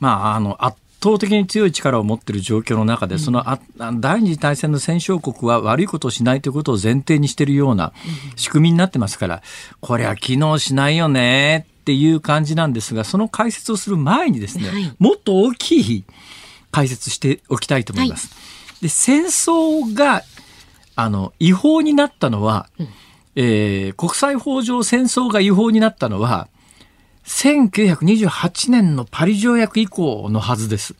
[0.00, 3.60] まあ、あの圧倒的に強い力を持っている状況の中で、そのあ
[4.00, 7.92] 第二次大戦の戦勝国は悪いことをしないということを前提にしているような
[8.36, 9.42] 仕組みになってますから、
[9.80, 16.04] これは機能しないよねっていう感じなんですが、その解説をする前にですね、はい、もっと大きい
[16.72, 18.28] 解説しておきたいと思います。
[18.28, 18.34] は
[18.80, 20.22] い、で戦争が
[20.96, 22.88] あの違法になったのは、うん、
[23.36, 26.48] えー、国際法上戦争が違法になったのは
[27.26, 30.94] 1928年のパリ条約以降のはずです。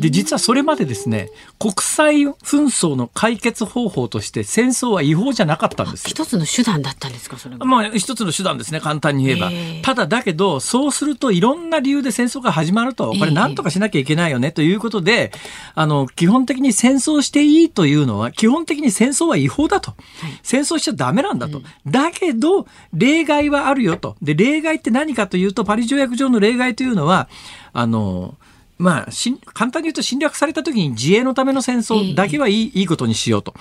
[0.00, 7.64] で、実はそれまでですね、国際紛争の解決方法として戦争は違法じゃなかったんです一つの手段だったんですか、それは。
[7.66, 9.50] まあ、一つの手段ですね、簡単に言えば。
[9.82, 15.32] ただ、だけど、そうするといろんな理由で戦争が始まると、これ何とかしなきゃいけないよね、ということで、
[15.74, 19.94] あの、基本的に戦争していいというのは、基本的に戦争は違法だと。
[20.42, 21.60] 戦争しちゃダメなんだと。
[21.86, 24.16] だけど、例外はあるよと。
[24.22, 27.28] で、例外って何かというと、とパリ条約上の例外というのは
[27.72, 28.36] あの
[28.78, 29.10] まあ、
[29.54, 33.54] 簡単に言うと侵略された時に自衛のための戦争だけはいいいいことにしようと。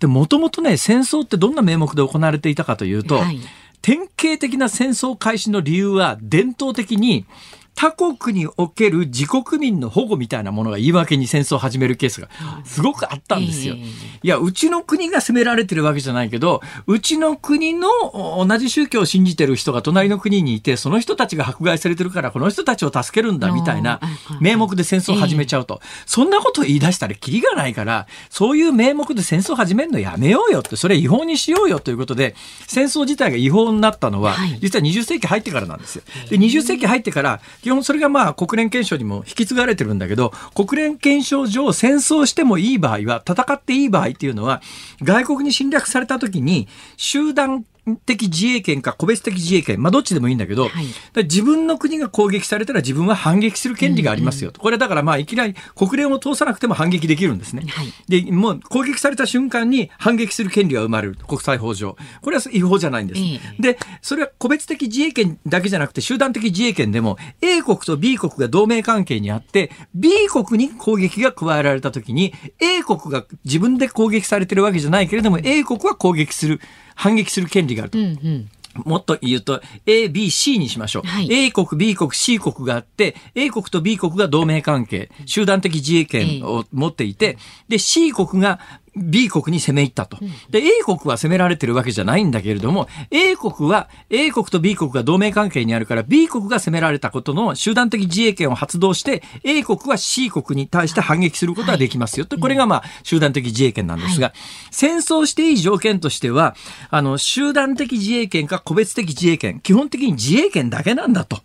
[0.00, 3.38] で、もともとね、戦争ってどんな名目で行われていたかというと、はい、
[3.82, 7.26] 典型的な戦争開始の理由は伝統的に
[7.74, 12.28] 他国における自国民の保護みたいなものが言い訳に戦争を始めるケースが
[12.64, 13.74] すごくあったんですよ。
[13.74, 24.00] いや、うちの国が責められてるわけじゃないけど、うちの国の同じ宗教を信じてる人が隣の国にいて、その人たちが迫害されてるから、この人たちを助けるんだみたいな
[24.40, 25.80] 名目で戦争を始めちゃうと。
[26.06, 36.02] そんなことを言い出したらキリがないから、そういう名目で戦争を始めるのやめようよって、それ違法にしようよということで、戦争自体が違法になったのは、実は20世紀入ってからなんですよ。
[36.30, 44.60] で、20世紀入ってから、基本それがまあ国連憲章にも引き継がれてるんだけど、国連憲章上戦争してもいい場合は、戦っていい場合っていうのは、
[45.02, 47.64] 外国に侵略された時に集団
[48.06, 50.86] 的自衛権か個別的自衛権、まあ、どっちでもいいんだけど、はい、
[51.24, 57.64] 自分の国が攻撃されたら自分は反撃する権利がありますよと、うんうん、これだからまあいきなり国連を通さなくても反撃できるんですね。
[57.68, 61.16] はい、でもう攻撃された瞬間に反撃する権利が生まれる。
[61.26, 61.96] 国際法上。
[62.20, 63.20] これは違法じゃないんです。
[63.60, 76.60] でそれは個別的自衛権だけじゃなくて集団的自衛権でも A 国と B 国が同盟関係にあって B 国に攻撃が加えられた時に A 国が自分で攻撃されてるわけじゃないけれども A 国は攻撃する。
[77.02, 77.98] 反撃する権利があると。
[77.98, 78.48] うんうん
[78.86, 81.06] もっと言うと、A、B、C にしましょう。
[81.06, 87.36] はい、A 国、B 国、C 国があって、A 国と B 国が同盟関係、集団的自衛権を持っていて、
[87.68, 88.60] で、C 国が
[88.94, 90.18] B 国に攻め入ったと。
[90.50, 102.26] で、A 国は攻められてるわけじゃないんだけれども、A 国は A 国と B 国が同盟関係にあるから、B 国が攻められたことの集団的自衛権を発動して、A 国は C 国に対して反撃することはできますよ。
[102.26, 104.34] と、これがまあ、集団的自衛権なんですが、
[104.70, 106.54] 戦争していい条件としては、
[106.90, 111.40] あの、集団的自衛権か個別的自衛権、基本的に自衛権だけなんだと。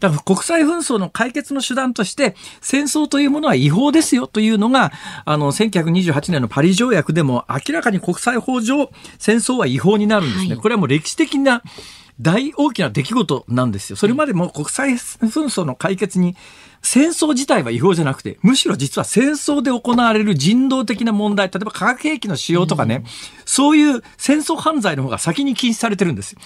[0.00, 4.92] だから国際紛争の解決の手段として、戦争というものは違法ですよというのが、
[5.24, 10.50] あの、1928年のパリ条約でも明らかに国際法上、戦争は違法になるんですね。
[10.50, 11.62] はい、これはもう歴史的な
[12.20, 13.96] 大大きな出来事なんですよ。
[13.96, 16.36] それまでも国際紛争の解決に
[16.82, 23.04] 戦争自体は違法じゃなくて、むしろ実は戦争で行われる人道的な問題、例えば化学兵器の使用とかね、うん、
[23.44, 26.40] そういう戦争犯罪の方が先に禁止されてるんですよ。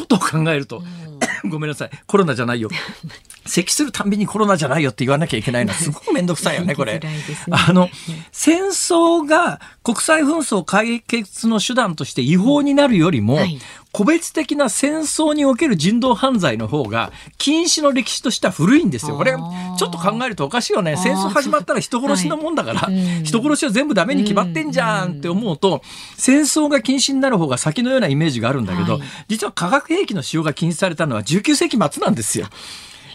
[0.00, 0.82] ちょっと考えると、
[1.50, 2.70] ごめんなさい、コロナじゃないよ。
[3.44, 6.98] 咳するたんびにコロナじゃないよって言わなきゃいけないのは すごくめんどくさいよね、これ。
[6.98, 7.10] ね、
[7.50, 7.90] あの、
[8.32, 13.60] 戦争が国際紛争解決の手段として違法になるよりも、はい、
[13.92, 19.16] 個別的な戦争における人道犯罪の方が禁止の歴史としては古いんですよ。
[19.16, 20.96] これ、ちょっと考えるとおかしいよね。
[20.96, 25.82] 戦争始まったら人殺しのもんだから、はい、人殺しは全部ダメに決まってんじゃんって思うと、
[26.16, 32.46] 戦争が禁止になる方が先のようなイメージがあるんだけど、はい、実は化学兵器の使用が禁止されたのは19世紀末なんですよ。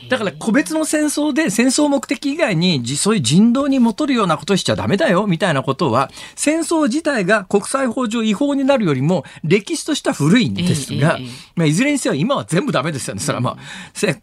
[0.10, 11.20] だから個別の戦争で戦争目的以外にそういう人道に戻るようなことしちゃダメだよみたいなことは戦争自体が国際法上違法になるよりも歴史としては古いんですが、
[11.56, 13.22] まあ、いずれにせよ今は全部ダメですよね。
[13.22, 13.58] それはまあ、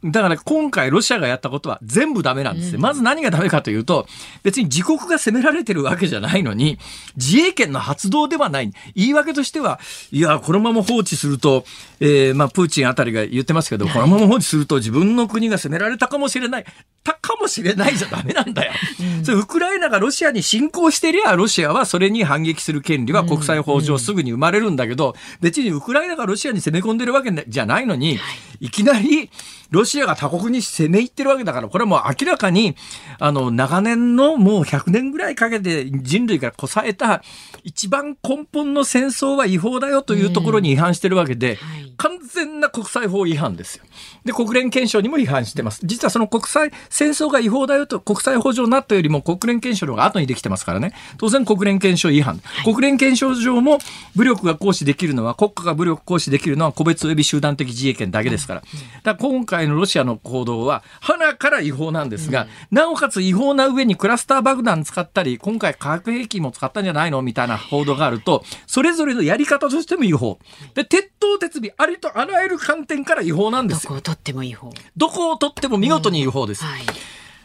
[0.05, 2.81] だから今回ロシアがやったことは全部ダメなんですよ。
[2.81, 4.07] まず何がダメかというと
[4.43, 6.79] 別に自国が攻められてるわけじゃないのに
[7.17, 8.73] 自衛権の発動ではない。
[8.95, 9.81] 言い訳としては
[10.11, 11.65] いやこのまま放置すると、
[12.01, 16.65] えー、まあプーチンあたりが言ってますけどこのまま放置すると自分の国が攻めめられたかもしれない。
[17.03, 18.73] たかもしれないじゃダメなんだよ。
[19.19, 28.21] うん、それウクライナがロシアに侵攻してりゃ、ロシアはそれに反撃する権利は国際法上すぐに生まれるんだけど、別にウクライナがロシアに攻め込んでるわけじゃないのに、
[28.61, 29.31] いきなり
[29.73, 32.77] ロシアが他国に攻め入ってるわけだから、これはもう明らかに、
[33.19, 37.23] あの、長年のもう100年ぐらいかけて人類からこさえた
[37.65, 41.59] 一番根本の戦争は違法だよというところに違反してるわけで、
[41.97, 43.85] 完全な国際法違反ですよ。
[44.27, 45.81] で、国連憲章にも違反してます。
[45.85, 50.93] 実はその国際、戦争が違法だよと国際法上になったよりも国連憲章の方が後にできてますからね。
[51.17, 52.41] 当然国連憲章違反。
[52.65, 53.79] 国連憲章上も
[54.17, 58.61] 武力が行使できるのは、国家が武力行使できるのは個別及び集団的自衛権だけですから。
[58.61, 70.39] だから今回のロシアの行動は、花から違法なんですが、なおかつ違法な上にクラスター爆弾使ったり、今回化学兵器も使ったんじゃないのみたいな報道があると、それぞれのやり方としても違法。
[70.75, 73.91] で、鉄頭鉄尾、ありとあらゆる観点から違法なんですよ。
[73.91, 74.73] どこを取っても違法。
[74.97, 76.65] どこを取っても見事に違法です。
[76.65, 76.83] はい、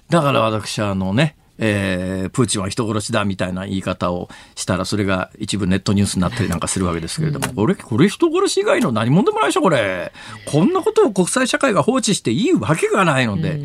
[0.10, 10.12] だから私はあのね、えー、プーチンは人殺しだみたいな言い方をしたらそれが一部ネットニュースになったりなんかするわけですけれども、俺これ人殺し以外の何者でもないでしょこれ。
[10.46, 13.62] こんなことを国際社会が放置していいわけがないので、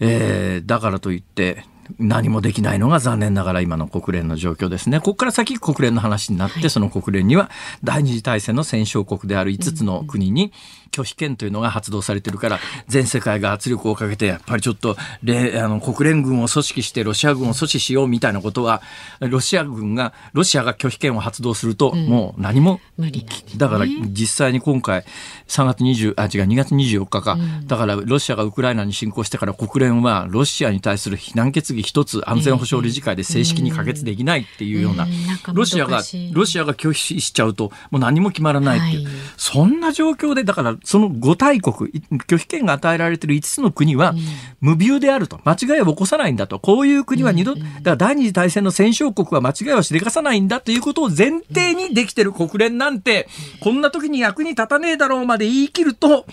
[0.00, 1.64] えー、だからといって
[1.98, 5.00] 何もできないのが残念ながら今の国連の状況ですね。
[5.00, 7.50] ここから先国連の話になって、その国連には
[7.82, 10.52] 第二次大戦の戦勝国である5つの国に
[10.94, 18.80] 拒否権というのが発動されてるから、全世界が圧力をかけて、やっぱりちょっと、あの国連軍を組織してロシア軍を阻止しようみたいなことは、
[19.20, 23.26] ロシア軍が、ロシアが拒否権を発動すると、もう何も、無理、
[23.56, 25.04] だから実際に今回、
[25.48, 27.36] 3月20、あ、違う、2月24日か、
[27.66, 35.06] だからロシアがウクライナに侵攻してから国連はロシアに対する非難決議一つ安全保障理事会で正式に可決できないっていうような、
[35.52, 41.90] ロシアが、ロシアが拒否しちゃうと、もう何も決まらないっていう、そんな状況で、だからその5大国、
[42.28, 44.14] 拒否権が与えられている5つの国は、
[44.60, 45.40] 無ビューであると。
[45.44, 46.58] 間違いを起こさないんだと。
[46.58, 53.28] こういう国は二度、だから第二次大戦の戦勝国は間違いをしでかさないんだということを前提にできてる国連なんて、
[53.60, 56.26] こんな時に役に立たねえだろうまで言い切ると、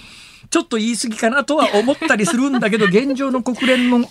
[0.49, 4.05] ちょっと言い過ぎかなとは思ったりするんだけど、 現状の国連の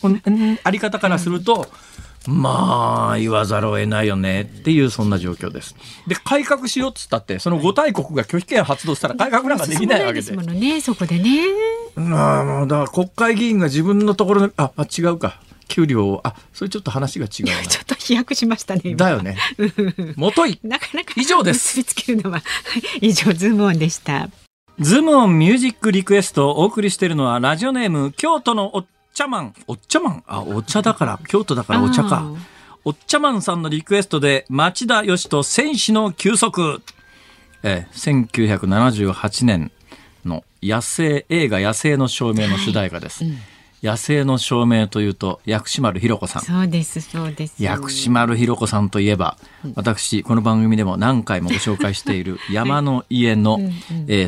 [0.64, 1.68] あり方からすると、
[2.26, 5.74] まあ、言わざるを得ないよねっていう、そんな状況です。
[6.06, 10.20] で、改革しようっつったって、その5大国が拒否権発動したら改革なんかできないわけで。
[10.20, 11.46] ですものね、そこでね。
[11.96, 15.40] まあ、だから国会議員が自分のところで、あ、あ違うか。
[15.70, 17.52] 給料あそれちょっと話が違うな。
[17.66, 19.36] ちょっと飛躍しましたねだよね。
[20.16, 20.58] もとい。
[20.64, 21.78] なかなか以上です。
[21.78, 22.42] 結びつけるのは
[23.00, 24.28] 以上ズームオンでした。
[24.80, 28.84] ズームオンミュージックリクエストをお送りしているのはラジオネーム京都のお
[29.20, 29.54] 茶マン。
[29.66, 32.24] お茶マンあ、お茶だから、 京都だからお茶か。
[32.84, 36.82] おっちゃまんさんのリクエストで、町田義人戦士の休息。
[37.62, 39.70] え1978年
[40.24, 43.24] の野生、映画野生の証明の主題歌です。
[43.24, 43.38] はいうん
[43.82, 49.38] 野生の証明というと薬師丸ひろ子さんそうですそうです薬師丸ひろ子さんといえば、
[49.74, 53.58] 私この番組でも何回もご紹介している山の家の、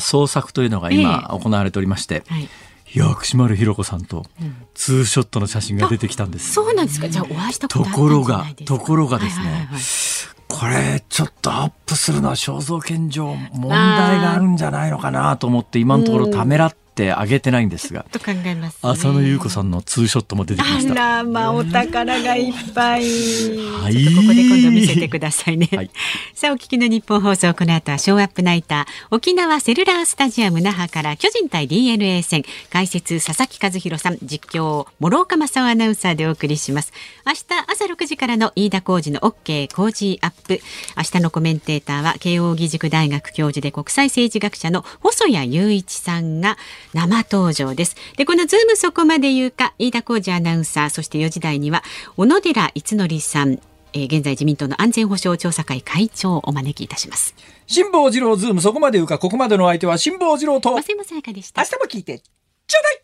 [0.01, 2.49] 創作というのが今行われておりまして、えーはい
[2.95, 4.27] 薬師丸ひろ子さんと
[4.75, 6.53] ツーショットの写真が出てきたんです。
[6.53, 7.09] そうなんですか。
[7.09, 9.81] じゃあお会いしたことところがところがですね、はいはいはい、
[10.49, 18.05] これちょっとアップするのは肖像権上問題があるんじゃないのかなと思って今のところためらっってあげてないんですが。
[18.13, 20.93] と考えます、ね、浅野ゆう子さんのツーショットも出てきました。
[20.93, 23.03] あら、まあ、お宝がいっぱい。
[23.03, 24.05] はい。
[24.15, 25.71] ここで今度見せてくださいね。
[25.73, 25.91] はい、
[26.35, 36.93] さあ、お聞きのニッポン放送、この後はショーアップナイター、沖縄セルラースタジアム那覇から巨人対 DeNA 戦、解説佐々木主浩さん、実況、師岡正雄アナウンサーでお送りします。
[37.27, 40.61] 明日朝6時からの飯田浩二の OK 工事アップ。
[40.99, 46.59] 明日のコメンテーターは慶應義塾大学教授で国際政治学者の細谷雄一さんが
[46.95, 47.97] 生登場です。
[48.17, 51.83] で、このズームそこまで言うか、飯田浩司アナウンサー、そして4時台には、
[52.17, 53.59] 小野寺逸則さん、
[53.95, 57.35] えー、現在自民党の安全保障調査会会長をお招きいたします。
[57.67, 61.63] 辛坊治郎ズームそこまで言うか、ここまでの相手は辛坊治郎と、松山さやかでした？
[61.63, 63.03] 明日も聞いて、ちょうだい